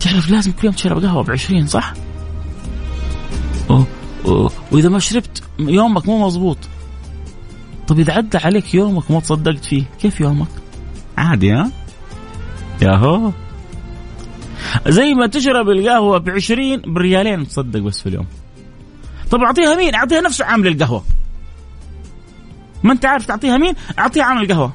تعرف 0.00 0.30
لازم 0.30 0.52
كل 0.52 0.64
يوم 0.64 0.74
تشرب 0.74 1.04
قهوة 1.04 1.22
ب 1.22 1.30
20 1.30 1.66
صح؟ 1.66 1.92
أوه. 3.70 3.86
أوه. 4.26 4.50
وإذا 4.72 4.88
ما 4.88 4.98
شربت 4.98 5.42
يومك 5.58 6.06
مو 6.08 6.26
مضبوط 6.26 6.58
طيب 7.88 8.00
إذا 8.00 8.12
عدى 8.12 8.38
عليك 8.38 8.74
يومك 8.74 9.10
وما 9.10 9.20
تصدقت 9.20 9.64
فيه 9.64 9.84
كيف 10.00 10.20
يومك؟ 10.20 10.48
عادي 11.18 11.52
ها؟ 11.52 11.70
ياهو 12.82 13.32
زي 14.88 15.14
ما 15.14 15.26
تشرب 15.26 15.68
القهوة 15.68 16.18
ب 16.18 16.30
20 16.30 16.82
بريالين 16.86 17.48
تصدق 17.48 17.80
بس 17.80 18.00
في 18.02 18.08
اليوم 18.08 18.26
طب 19.30 19.42
أعطيها 19.42 19.76
مين؟ 19.76 19.94
أعطيها 19.94 20.20
نفسه 20.20 20.44
عامل 20.44 20.66
القهوة 20.66 21.04
ما 22.82 22.92
انت 22.92 23.06
عارف 23.06 23.26
تعطيها 23.26 23.56
مين؟ 23.56 23.74
أعطيها 23.98 24.24
عامل 24.24 24.48
قهوه 24.48 24.72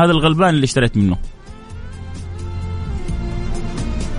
هذا 0.00 0.10
الغلبان 0.10 0.48
اللي 0.48 0.64
اشتريت 0.64 0.96
منه. 0.96 1.16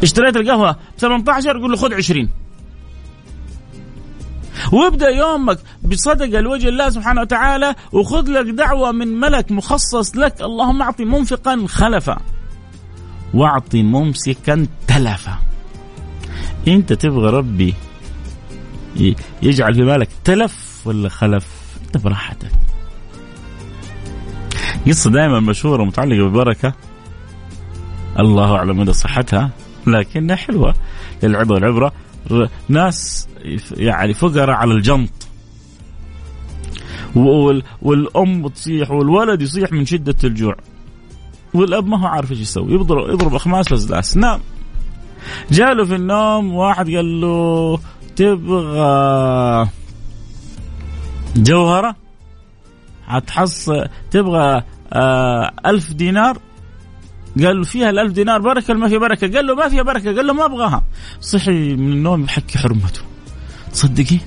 اشتريت 0.03 0.35
القهوة 0.37 0.71
ب 0.71 0.99
18 0.99 1.59
قول 1.59 1.71
له 1.71 1.77
خذ 1.77 1.93
20 1.93 2.29
وابدأ 4.71 5.09
يومك 5.09 5.59
بصدقه 5.83 6.39
لوجه 6.39 6.69
الله 6.69 6.89
سبحانه 6.89 7.21
وتعالى 7.21 7.75
وخذ 7.91 8.29
لك 8.29 8.45
دعوة 8.45 8.91
من 8.91 9.07
ملك 9.19 9.51
مخصص 9.51 10.15
لك. 10.15 10.41
اللهم 10.41 10.81
أعطي 10.81 11.05
منفقا 11.05 11.65
خلفا 11.67 12.17
وأعطي 13.33 13.83
ممسكا 13.83 14.67
تلفا. 14.87 15.37
أنت 16.67 16.93
تبغى 16.93 17.29
ربي 17.29 17.73
يجعل 19.41 19.75
في 19.75 19.85
بالك 19.85 20.09
تلف 20.23 20.81
ولا 20.85 21.09
خلف؟ 21.09 21.47
أنت 21.85 21.97
براحتك. 21.97 22.51
قصة 24.87 25.09
دائما 25.09 25.39
مشهورة 25.39 25.83
متعلقة 25.83 26.27
ببركة. 26.27 26.73
الله 28.19 28.55
أعلم 28.55 28.79
مدى 28.79 28.93
صحتها 28.93 29.49
لكنها 29.87 30.35
حلوة 30.35 30.73
للعبرة 31.23 31.53
والعبرة. 31.53 31.91
ناس 32.69 33.27
يعني 33.71 34.13
فقراء 34.13 34.49
على 34.49 34.73
الجنط. 34.73 35.27
والأم 37.81 38.47
تصيح 38.47 38.91
والولد 38.91 39.41
يصيح 39.41 39.71
من 39.71 39.85
شدة 39.85 40.15
الجوع. 40.23 40.55
والأب 41.53 41.87
ما 41.87 42.01
هو 42.01 42.07
عارف 42.07 42.31
إيش 42.31 42.39
يسوي 42.39 42.73
يضرب 42.73 43.09
يضرب 43.09 43.35
أخماس 43.35 43.71
وزلاس 43.71 44.17
نام 44.17 44.39
جاله 45.51 45.85
في 45.85 45.95
النوم 45.95 46.53
واحد 46.53 46.89
قال 46.89 47.21
له 47.21 47.79
تبغى 48.15 49.69
جوهرة؟ 51.35 51.95
حتحص 53.07 53.69
تبغى 54.11 54.63
آه 54.93 55.51
ألف 55.65 55.93
دينار. 55.93 56.37
قال 57.43 57.57
له 57.57 57.63
فيها 57.63 57.89
الألف 57.89 58.11
دينار 58.11 58.41
بركة 58.41 58.73
ما 58.73 58.89
في 58.89 58.97
بركة. 58.97 59.27
قال 59.35 59.47
له 59.47 59.55
ما 59.55 59.69
فيها 59.69 59.81
بركة. 59.81 60.15
قال 60.15 60.27
له 60.27 60.33
ما 60.33 60.45
أبغاها. 60.45 60.83
صحي 61.21 61.75
من 61.75 61.91
النوم 61.93 62.23
يحكي 62.23 62.57
حرمته. 62.57 63.01
تصدقي؟ 63.71 64.19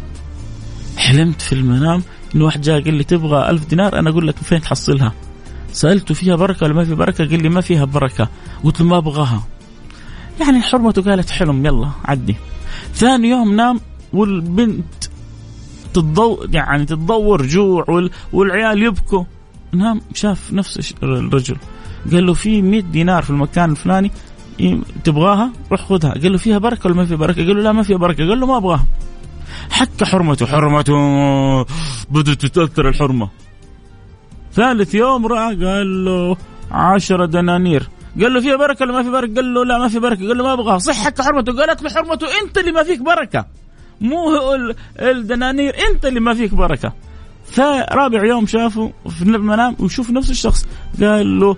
حلمت 0.97 1.43
في 1.43 1.53
المنام 1.53 2.03
إن 2.35 2.43
واحد 2.43 2.61
جاء 2.61 2.85
قال 2.85 2.95
لي 2.95 3.05
تبغى 3.05 3.51
ألف 3.51 3.67
دينار؟ 3.67 3.99
أنا 3.99 4.11
أقول 4.11 4.29
لك 4.29 4.37
فين 4.37 4.61
تحصلها؟ 4.61 5.13
سألته 5.73 6.15
فيها 6.15 6.37
بركة 6.37 6.65
ولا 6.65 6.75
ما 6.75 6.85
في 6.85 6.95
بركة؟ 6.95 7.25
قال 7.25 7.43
لي 7.43 7.49
ما 7.49 7.61
فيها 7.61 7.85
بركة. 7.85 8.29
قلت 8.65 8.81
له 8.81 8.87
ما 8.87 8.99
أبغاها. 8.99 9.43
يعني 10.41 10.61
حرمته 10.63 11.03
قالت 11.03 11.31
حلم 11.31 11.67
يلا 11.67 11.91
عدي. 12.05 12.37
ثاني 12.95 13.29
يوم 13.29 13.57
نام 13.57 13.81
والبنت 14.13 15.10
تتضو 15.95 16.47
يعني 16.53 16.85
تتضور 16.85 17.47
جوع 17.47 18.09
والعيال 18.33 18.83
يبكوا. 18.83 19.25
نام 19.73 20.01
شاف 20.15 20.53
نفس 20.53 20.95
الرجل. 21.03 21.57
قال 22.13 22.27
له 22.27 22.35
في 22.35 22.63
100 22.63 22.81
دينار 22.81 23.23
في 23.23 23.31
المكان 23.31 23.71
الفلاني 23.71 24.11
تبغاها؟ 25.05 25.51
روح 25.71 25.81
خذها. 25.81 26.13
قال 26.13 26.33
له 26.33 26.39
فيها 26.39 26.59
بركة 26.59 26.87
ولا 26.87 26.95
ما 26.95 27.05
فيها 27.05 27.17
بركة؟ 27.17 27.47
قال 27.47 27.57
له 27.57 27.63
لا 27.63 27.73
ما 27.73 27.83
فيها 27.83 27.97
بركة. 27.97 28.29
قال 28.29 28.41
له 28.41 28.47
ما 28.47 28.57
أبغاها. 28.57 28.87
حكى 29.71 30.05
حرمته. 30.05 30.47
حرمته 30.47 30.95
بدأت 32.11 32.47
تتأثر 32.47 32.89
الحرمة. 32.89 33.29
ثالث 34.53 34.95
يوم 34.95 35.27
رأى 35.27 35.65
قال 35.65 36.05
له 36.05 36.37
عشرة 36.71 37.27
دنانير. 37.27 37.89
قال 38.21 38.35
له 38.35 38.41
فيها 38.41 38.57
بركة 38.57 38.85
ولا 38.85 38.93
ما 38.93 39.03
في 39.03 39.11
بركة؟ 39.11 39.35
قال 39.35 39.55
له 39.55 39.65
لا 39.65 39.79
ما 39.79 39.89
في 39.89 39.99
بركة. 39.99 40.29
قال 40.29 40.39
له 40.39 40.45
ما 40.45 40.53
أبغاها. 40.53 40.79
صح 40.79 41.05
حكى 41.05 41.23
حرمته. 41.23 41.53
قالت 41.53 41.83
له 41.83 41.91
حرمته. 41.91 42.27
أنت 42.43 42.59
اللي 42.59 42.73
ما 42.73 42.83
فيك 42.83 43.03
بركة. 43.03 43.47
مو 44.01 44.31
الدنانير 45.01 45.75
أنت 45.91 46.07
اللي 46.07 46.21
ما 46.21 46.35
فيك 46.35 46.55
بركة. 46.55 46.93
فرابع 47.45 48.25
يوم 48.25 48.47
شافه 48.47 48.93
في 49.09 49.23
المنام 49.23 49.77
ويشوف 49.79 50.11
نفس 50.11 50.31
الشخص. 50.31 50.67
قال 51.01 51.41
له 51.41 51.57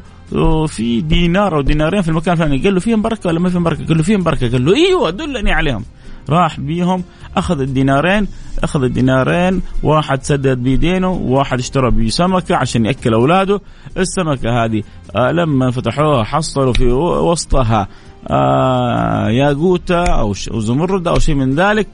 في 0.67 1.01
دينار 1.01 1.57
أو 1.57 1.61
دينارين 1.61 2.03
في 2.03 2.09
المكان 2.09 2.33
الفلاني. 2.33 2.59
قال 2.59 2.75
له 2.75 2.81
فيهم 2.81 3.03
بركة 3.03 3.29
ولا 3.29 3.41
ما 3.41 3.49
فيهم 3.49 3.63
بركة؟ 3.65 3.87
قال 3.87 3.97
له 3.97 4.03
فيهم 4.03 4.23
بركة. 4.23 4.53
قال 4.53 4.65
له 4.65 4.75
إيوه 4.75 5.11
دلني 5.11 5.53
عليهم. 5.53 5.85
راح 6.31 6.61
بيهم 6.61 7.05
أخذ 7.37 7.61
الدينارين 7.61 8.29
أخذ 8.65 8.83
الدينارين 8.83 9.63
واحد 9.83 10.23
سدد 10.23 10.59
بيدينه 10.59 11.11
وواحد 11.11 11.59
اشترى 11.59 11.91
بسمكه 11.91 12.57
عشان 12.57 12.87
يأكل 12.87 13.15
أولاده. 13.15 13.61
السمكة 13.97 14.65
هذه 14.65 14.83
آه 15.17 15.33
لما 15.33 15.71
فتحوها 15.71 16.25
حصلوا 16.25 16.73
في 16.73 16.93
وسطها 16.93 17.89
آه 18.31 19.29
ياقوته 19.29 20.05
أو 20.05 20.35
زمرد 20.35 21.09
أو 21.09 21.19
شيء 21.19 21.35
من 21.35 21.55
ذلك. 21.55 21.89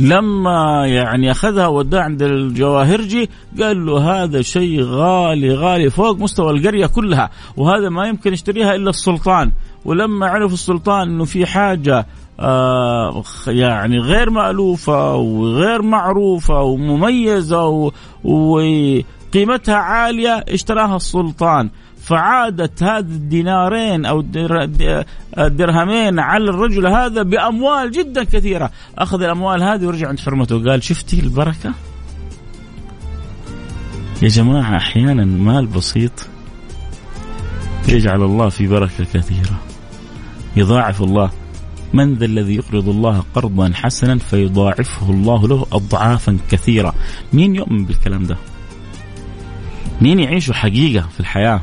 لما 0.00 0.86
يعني 0.86 1.30
أخذها 1.30 1.66
وداه 1.66 2.00
عند 2.00 2.22
الجواهرجي 2.22 3.30
قال 3.60 3.86
له 3.86 4.22
هذا 4.22 4.42
شيء 4.42 4.82
غالي 4.82 5.54
غالي 5.54 5.90
فوق 5.90 6.18
مستوى 6.18 6.50
القرية 6.50 6.86
كلها 6.86 7.30
وهذا 7.56 7.88
ما 7.88 8.06
يمكن 8.06 8.32
يشتريها 8.32 8.74
إلا 8.74 8.90
السلطان. 8.90 9.52
ولما 9.84 10.26
عرف 10.26 10.52
السلطان 10.52 11.08
إنه 11.08 11.24
في 11.24 11.46
حاجة 11.46 12.06
آه 12.40 13.22
يعني 13.46 13.98
غير 13.98 14.30
مألوفة 14.30 15.14
وغير 15.14 15.82
معروفة 15.82 16.62
ومميزة 16.62 17.90
وقيمتها 18.24 19.74
عالية 19.74 20.44
اشتراها 20.48 20.96
السلطان. 20.96 21.70
فعادت 22.04 22.82
هذه 22.82 22.98
الدينارين 22.98 24.06
أو 24.06 24.24
الدرهمين 25.38 26.18
على 26.18 26.50
الرجل 26.50 26.86
هذا 26.86 27.22
بأموال 27.22 27.90
جدا 27.90 28.24
كثيرة. 28.24 28.70
أخذ 28.98 29.22
الأموال 29.22 29.62
هذه 29.62 29.86
ورجع 29.86 30.08
عند 30.08 30.20
حرمته. 30.20 30.56
وقال 30.56 30.82
شفتي 30.82 31.20
البركة؟ 31.20 31.72
يا 34.22 34.28
جماعة 34.28 34.76
أحيانا 34.76 35.24
مال 35.24 35.66
بسيط 35.66 36.28
يجعل 37.88 38.22
الله 38.22 38.48
في 38.48 38.66
بركة 38.66 39.04
كثيرة. 39.14 39.60
يضاعف 40.56 41.02
الله. 41.02 41.30
من 41.92 42.14
ذا 42.14 42.24
الذي 42.24 42.54
يقرض 42.54 42.88
الله 42.88 43.24
قرضا 43.34 43.72
حسنا 43.74 44.18
فيضاعفه 44.18 45.10
الله 45.10 45.48
له 45.48 45.66
اضعافا 45.72 46.38
كثيرة. 46.50 46.94
مين 47.32 47.54
يؤمن 47.56 47.84
بالكلام 47.84 48.26
ده؟ 48.26 48.36
مين 50.00 50.20
يعيش 50.20 50.52
حقيقة 50.52 51.08
في 51.14 51.20
الحياة؟ 51.20 51.60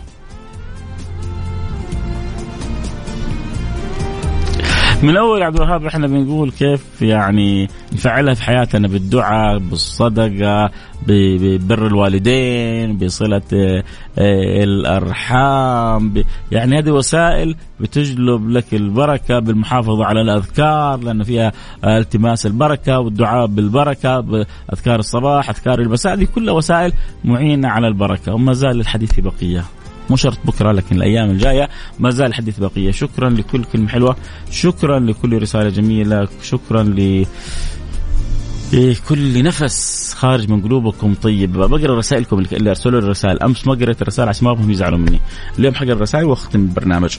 من 5.03 5.17
اول 5.17 5.43
عبد 5.43 5.55
الوهاب 5.55 5.85
إحنا 5.85 6.07
بنقول 6.07 6.51
كيف 6.51 7.01
يعني 7.01 7.67
نفعلها 7.93 8.33
في 8.33 8.43
حياتنا 8.43 8.87
بالدعاء 8.87 9.57
بالصدقة 9.57 10.71
ببر 11.07 11.87
الوالدين 11.87 12.97
بصلة 12.97 13.41
آه، 13.53 13.83
الأرحام 14.63 16.23
يعني 16.51 16.77
هذه 16.79 16.91
وسائل 16.91 17.55
بتجلب 17.79 18.49
لك 18.49 18.73
البركة 18.73 19.39
بالمحافظة 19.39 20.05
على 20.05 20.21
الأذكار 20.21 20.99
لأن 20.99 21.23
فيها 21.23 21.51
التماس 21.85 22.45
البركة 22.45 22.99
والدعاء 22.99 23.45
بالبركة 23.45 24.19
بأذكار 24.19 24.99
الصباح 24.99 25.49
أذكار 25.49 25.79
المساء 25.79 26.13
هذه 26.13 26.27
كلها 26.35 26.53
وسائل 26.53 26.93
معينة 27.23 27.67
على 27.67 27.87
البركة 27.87 28.33
وما 28.33 28.53
زال 28.53 28.79
الحديث 28.79 29.19
بقية. 29.19 29.63
مو 30.11 30.17
شرط 30.17 30.37
بكرة 30.45 30.71
لكن 30.71 30.95
الأيام 30.95 31.29
الجاية 31.29 31.69
ما 31.99 32.09
زال 32.09 32.27
الحديث 32.27 32.59
بقية. 32.59 32.91
شكرا 32.91 33.29
لكل 33.29 33.63
كلمة 33.63 33.87
حلوة. 33.87 34.15
شكرا 34.51 34.99
لكل 34.99 35.41
رسالة 35.41 35.69
جميلة. 35.69 36.27
شكرا 36.43 36.83
ل 36.83 37.25
كل 39.09 39.43
نفس 39.43 40.13
خارج 40.13 40.49
من 40.49 40.61
قلوبكم 40.61 41.13
طيب. 41.13 41.51
بقرأ 41.51 41.97
رسائلكم 41.97 42.39
اللي 42.39 42.69
أرسلوا 42.69 42.99
الرسائل. 42.99 43.43
أمس 43.43 43.67
ما 43.67 43.73
قريت 43.73 44.01
الرسائل 44.01 44.29
عشان 44.29 44.45
ما 44.45 44.51
ابغهم 44.51 44.71
يزعلوا 44.71 44.97
مني. 44.97 45.19
اليوم 45.59 45.75
حقرأ 45.75 45.93
الرسائل 45.93 46.25
وأختم 46.25 46.59
البرنامج. 46.59 47.17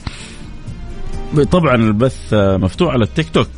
طبعا 1.51 1.75
البث 1.75 2.35
مفتوح 2.35 2.93
على 2.93 3.05
التيك 3.05 3.29
توك. 3.31 3.49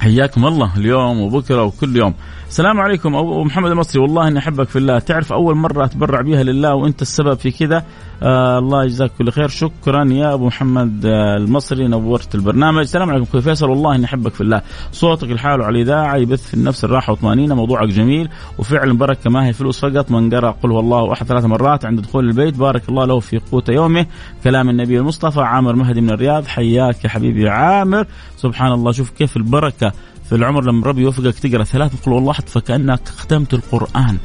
حياكم 0.00 0.46
الله 0.46 0.76
اليوم 0.76 1.20
وبكرة 1.20 1.62
وكل 1.62 1.96
يوم. 1.96 2.14
السلام 2.48 2.80
عليكم 2.80 3.14
أبو 3.14 3.44
محمد 3.44 3.70
المصري. 3.70 4.02
والله 4.02 4.28
إني 4.28 4.38
أحبك 4.38 4.68
في 4.68 4.76
الله. 4.76 4.98
تعرف 4.98 5.32
أول 5.32 5.56
مرة 5.56 5.84
أتبرع 5.84 6.20
بها 6.20 6.42
لله 6.42 6.74
وأنت 6.74 7.02
السبب 7.02 7.34
في 7.34 7.50
كذا؟ 7.50 7.84
آه 8.22 8.58
الله 8.58 8.84
يجزاك 8.84 9.10
كل 9.18 9.30
خير. 9.30 9.48
شكرا 9.48 10.04
يا 10.04 10.34
أبو 10.34 10.46
محمد 10.46 11.06
آه 11.06 11.36
المصري 11.36 11.88
نورت 11.88 12.34
البرنامج. 12.34 12.78
السلام 12.78 13.10
عليكم 13.10 13.24
أخوي 13.28 13.40
فيصل. 13.40 13.70
والله 13.70 13.94
إني 13.94 14.04
أحبك 14.04 14.32
في 14.32 14.40
الله. 14.40 14.62
صوتك 14.92 15.28
لحاله 15.28 15.64
على 15.64 15.76
الاذاعه 15.76 16.16
يبث 16.16 16.46
في 16.46 16.54
النفس 16.54 16.84
الراحة 16.84 17.10
والطمأنينة. 17.10 17.54
موضوعك 17.54 17.88
جميل 17.88 18.28
وفعلا 18.58 18.98
بركة 18.98 19.30
ما 19.30 19.46
هي. 19.46 19.52
فلوس 19.52 19.80
فقط 19.80 20.10
من 20.10 20.34
قرأ 20.34 20.50
قل 20.50 20.70
هو 20.70 20.80
الله 20.80 21.12
أحد 21.12 21.26
ثلاث 21.26 21.44
مرات 21.44 21.84
عند 21.84 22.00
دخول 22.00 22.28
البيت. 22.28 22.56
بارك 22.56 22.88
الله 22.88 23.04
له 23.04 23.20
في 23.20 23.40
قوت 23.52 23.68
يومه. 23.68 24.06
كلام 24.44 24.68
النبي 24.68 24.98
المصطفى 24.98 25.40
عامر 25.40 25.76
مهدي 25.76 26.00
من 26.00 26.10
الرياض. 26.10 26.46
حياك 26.46 27.04
يا 27.04 27.08
حبيبي 27.08 27.48
عامر. 27.48 28.06
سبحان 28.36 28.72
الله. 28.72 28.92
شوف 28.92 29.10
كيف 29.10 29.36
البركة 29.36 29.92
في 30.28 30.34
العمر 30.34 30.64
لما 30.64 30.86
ربي 30.86 31.02
يوفقك 31.02 31.38
تقرأ 31.38 31.64
ثلاث 31.64 32.04
قل 32.06 32.12
والله 32.12 32.30
أحد 32.30 32.48
فكأنك 32.48 33.08
ختمت 33.08 33.54
القرآن. 33.54 34.18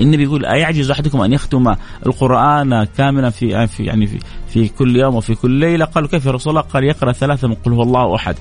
النبي 0.00 0.22
يقول 0.22 0.46
أيعجز 0.46 0.90
أحدكم 0.90 1.20
أن 1.20 1.32
يختم 1.32 1.74
القرآن 2.06 2.84
كاملا 2.84 3.30
في 3.30 3.48
يعني 3.78 4.06
في, 4.06 4.18
في 4.48 4.68
كل 4.68 4.96
يوم 4.96 5.14
وفي 5.14 5.34
كل 5.34 5.50
ليلة؟ 5.50 5.84
قالوا 5.84 6.08
كيف 6.08 6.26
يا 6.26 6.30
رسول 6.30 6.50
الله؟ 6.50 6.62
قال 6.62 6.84
يقرأ 6.84 7.12
ثلاثة 7.12 7.48
من 7.48 7.54
قل 7.54 7.72
هو 7.72 7.82
الله 7.82 8.14
أحد. 8.14 8.34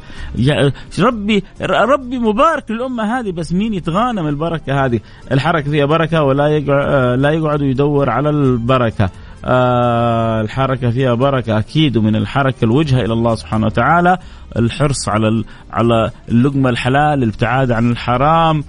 ربي 1.00 1.44
ربي 1.62 2.20
مبارك 2.20 2.72
للأمة 2.72 3.20
هذه 3.20 3.32
بس 3.32 3.54
مين 3.54 3.74
يتغانم 3.74 4.28
البركة 4.28 4.86
هذه؟ 4.86 5.00
الحركة 5.32 5.72
فيها 5.72 5.86
بركة 5.86 6.24
ولا 6.24 6.48
يقعد 6.48 7.20
لا 7.20 7.30
يقعد 7.30 7.62
يدور 7.62 8.10
على 8.10 8.30
البركة. 8.30 9.10
آه 9.46 10.42
الحركة 10.42 10.90
فيها 10.90 11.14
بركة 11.14 11.60
أكيد 11.60 11.98
ومن 11.98 12.16
الحركة 12.16 12.66
الوجهة 12.66 13.02
إلى 13.02 13.14
الله 13.14 13.36
سبحانه 13.36 13.66
وتعالى 13.66 14.18
الحرص 14.60 15.10
على 15.10 15.44
على 15.72 16.12
اللقمة 16.30 16.70
الحلال 16.70 17.24
الابتعاد 17.24 17.72
عن 17.72 17.92
الحرام 17.92 18.64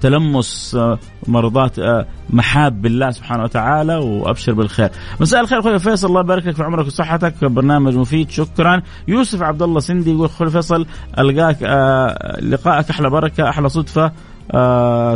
تلمس 0.00 0.74
آه، 0.74 0.98
مرضات 1.26 1.78
آه، 1.78 2.06
محاب 2.30 2.86
الله 2.86 3.10
سبحانه 3.10 3.42
وتعالى 3.42 3.96
وأبشر 3.96 4.52
بالخير. 4.52 4.90
مساء 5.20 5.40
الخير 5.40 5.58
أخوي 5.58 5.78
فيصل 5.78 6.08
الله 6.08 6.20
يبارك 6.20 6.46
لك 6.46 6.54
في 6.54 6.62
عمرك 6.62 6.86
وصحتك 6.86 7.44
برنامج 7.44 7.96
مفيد 7.96 8.30
شكرا. 8.30 8.82
يوسف 9.08 9.42
عبد 9.42 9.62
الله 9.62 9.80
سندي 9.80 10.10
يقول 10.10 10.24
أخوي 10.24 10.50
فيصل 10.50 10.86
ألقاك 11.18 11.58
آه، 11.62 12.40
لقائك 12.40 12.90
أحلى 12.90 13.10
بركة 13.10 13.48
أحلى 13.48 13.68
صدفة 13.68 14.12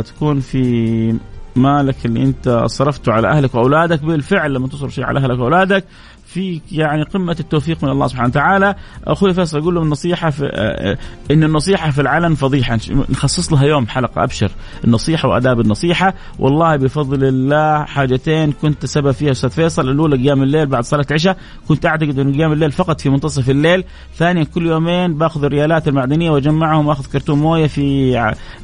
تكون 0.01 0.39
في 0.39 1.15
مالك 1.55 2.05
اللي 2.05 2.23
انت 2.23 2.63
صرفته 2.65 3.11
على 3.11 3.27
أهلك 3.27 3.55
وأولادك 3.55 4.03
بالفعل 4.03 4.53
لما 4.53 4.67
تصرف 4.67 4.93
شيء 4.93 5.03
على 5.03 5.19
أهلك 5.19 5.39
وأولادك 5.39 5.83
في 6.33 6.61
يعني 6.71 7.03
قمة 7.03 7.35
التوفيق 7.39 7.83
من 7.83 7.89
الله 7.89 8.07
سبحانه 8.07 8.27
وتعالى. 8.27 8.75
أخوي 9.07 9.33
فيصل 9.33 9.59
أقول 9.59 9.75
له 9.75 9.81
النصيحة 9.81 10.29
في 10.29 10.49
آه، 10.53 10.97
إن 11.31 11.43
النصيحة 11.43 11.91
في 11.91 12.01
العلن 12.01 12.35
فضيحة. 12.35 12.79
نخصص 13.09 13.53
لها 13.53 13.63
يوم 13.63 13.87
حلقة 13.87 14.23
أبشر. 14.23 14.51
النصيحة 14.85 15.29
وأداب 15.29 15.59
النصيحة. 15.59 16.13
والله 16.39 16.75
بفضل 16.75 17.23
الله 17.23 17.83
حاجتين 17.83 18.51
كنت 18.51 18.85
سبب 18.85 19.11
فيها 19.11 19.31
أستاذ 19.31 19.49
فيصل. 19.49 19.89
الأولى 19.89 20.17
قيام 20.17 20.43
الليل 20.43 20.65
بعد 20.65 20.83
صلاة 20.83 21.05
العشاء. 21.09 21.37
كنت 21.67 21.85
أعتقد 21.85 22.19
إنه 22.19 22.37
قيام 22.37 22.51
الليل 22.51 22.71
فقط 22.71 23.01
في 23.01 23.09
منتصف 23.09 23.49
الليل. 23.49 23.83
ثانيا 24.15 24.43
كل 24.43 24.65
يومين 24.65 25.17
باخذ 25.17 25.43
الريالات 25.43 25.87
المعدنية 25.87 26.29
وأجمعهم 26.29 26.87
وأخذ 26.87 27.05
كرتون 27.05 27.39
موية 27.39 27.67
في 27.67 28.11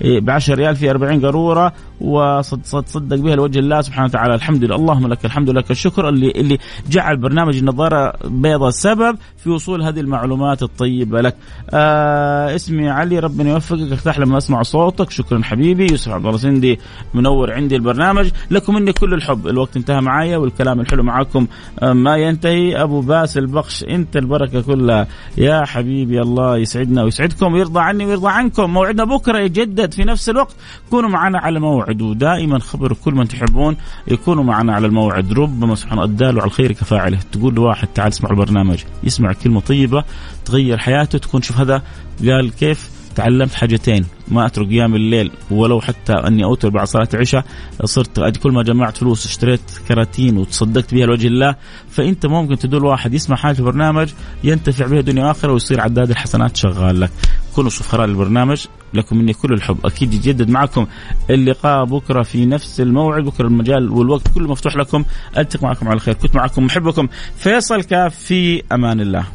ب 0.01 0.29
10 0.29 0.55
ريال 0.55 0.75
في 0.75 0.89
40 0.89 1.25
قارورة. 1.25 1.73
وصدق 2.01 3.15
بها 3.15 3.35
لوجه 3.35 3.59
الله 3.59 3.81
سبحانه 3.81 4.05
وتعالى. 4.05 4.35
الحمد 4.35 4.63
لله. 4.63 4.75
اللهم 4.75 5.07
لك 5.07 5.25
الحمد 5.25 5.49
لك 5.49 5.71
الشكر. 5.71 6.09
اللي 6.09 6.31
اللي 6.31 6.57
جعل 6.89 7.17
برنامج 7.17 7.56
النظاره 7.59 8.13
بيضاء 8.25 8.69
سبب 8.69 9.17
في 9.37 9.49
وصول 9.49 9.83
هذه 9.83 9.99
المعلومات 9.99 10.63
الطيبة 10.63 11.21
لك. 11.21 11.35
آه 11.69 12.55
اسمي 12.55 12.89
علي 12.89 13.19
ربنا 13.19 13.49
يوفقك. 13.49 13.91
ارتاح 13.91 14.19
لما 14.19 14.37
أسمع 14.37 14.63
صوتك. 14.63 15.11
شكرا 15.11 15.41
حبيبي. 15.43 15.87
يوسف 15.91 16.11
عبد 16.11 16.25
الله 16.25 16.37
سندي 16.37 16.79
منور 17.13 17.53
عندي 17.53 17.75
البرنامج. 17.75 18.29
لكم 18.51 18.75
مني 18.75 18.93
كل 18.93 19.13
الحب. 19.13 19.47
الوقت 19.47 19.77
انتهى 19.77 20.01
معايا 20.01 20.37
والكلام 20.37 20.79
الحلو 20.79 21.03
معاكم 21.03 21.47
آه 21.79 21.93
ما 21.93 22.17
ينتهي. 22.17 22.83
أبو 22.83 23.01
باسل 23.01 23.45
بخش 23.45 23.83
أنت 23.83 24.17
البركة 24.17 24.61
كلها. 24.61 25.07
يا 25.37 25.65
حبيبي 25.65 26.21
الله 26.21 26.57
يسعدنا 26.57 27.03
ويسعدكم 27.03 27.53
ويرضى 27.53 27.79
عني 27.79 28.05
ويرضى 28.05 28.29
عنكم. 28.29 28.69
موعدنا 28.69 29.03
بكرة 29.03 29.39
يجدد 29.39 29.93
في 29.93 30.03
نفس 30.03 30.29
الوقت. 30.29 30.55
كونوا 30.89 31.09
معنا 31.09 31.39
على 31.39 31.59
موعد. 31.59 32.01
ودائما 32.01 32.59
خبروا 32.59 32.97
كل 33.05 33.15
من 33.15 33.27
تحبون 33.27 33.77
يكونوا 34.07 34.43
معنا 34.43 34.73
على 34.73 34.87
الموعد. 34.87 35.33
ربما 35.33 35.75
سبحان 35.75 35.99
الله 35.99 36.27
على 36.27 36.45
الخير 36.45 36.71
كفاعله. 36.71 37.19
تقول 37.31 37.46
لواحد 37.55 37.87
تعال 37.87 38.07
اسمع 38.07 38.29
البرنامج 38.29 38.83
يسمع 39.03 39.33
كلمة 39.33 39.59
طيبة 39.59 40.03
تغير 40.45 40.77
حياته 40.77 41.17
تكون 41.17 41.41
شوف 41.41 41.57
هذا 41.57 41.81
قال 42.25 42.51
كيف 42.51 42.96
تعلمت 43.17 43.53
حاجتين. 43.53 44.05
ما 44.27 44.45
أترك 44.45 44.67
قيام 44.67 44.95
الليل 44.95 45.31
ولو 45.51 45.81
حتى 45.81 46.13
أني 46.13 46.43
أوتر 46.43 46.69
بعد 46.69 46.87
صلاة 46.87 47.07
العشاء 47.13 47.45
صرت 47.83 48.37
كل 48.37 48.51
ما 48.51 48.63
جمعت 48.63 48.97
فلوس 48.97 49.25
اشتريت 49.25 49.61
كراتين 49.87 50.37
وتصدقت 50.37 50.93
بها 50.93 51.05
لوجه 51.05 51.27
الله. 51.27 51.55
فأنت 51.89 52.25
ممكن 52.25 52.57
تدل 52.57 52.85
واحد 52.85 53.13
يسمع 53.13 53.35
حاجة 53.35 53.53
في 53.53 53.63
برنامج 53.63 54.09
ينتفع 54.43 54.87
بها 54.87 55.01
دنيا 55.01 55.25
وآخرة 55.25 55.53
ويصير 55.53 55.81
عداد 55.81 56.09
الحسنات 56.09 56.57
شغال 56.57 56.99
لك. 56.99 57.11
كونوا 57.55 57.69
سفراء 57.69 58.05
البرنامج 58.05 58.65
لكم 58.93 59.17
مني 59.17 59.33
كل 59.33 59.53
الحب. 59.53 59.85
أكيد 59.85 60.13
يجدد 60.13 60.49
معكم 60.49 60.87
اللقاء 61.29 61.85
بكرة 61.85 62.23
في 62.23 62.45
نفس 62.45 62.81
الموعد 62.81 63.23
بكرة 63.23 63.47
المجال 63.47 63.91
والوقت 63.91 64.27
كله 64.27 64.47
مفتوح 64.47 64.75
لكم. 64.75 65.03
ألتقي 65.37 65.67
معكم 65.67 65.87
على 65.87 65.99
خير. 65.99 66.13
كنت 66.13 66.35
معكم 66.35 66.65
محبكم 66.65 67.07
فيصل 67.37 67.83
كاف 67.83 68.15
في 68.15 68.63
أمان 68.71 69.01
الله. 69.01 69.25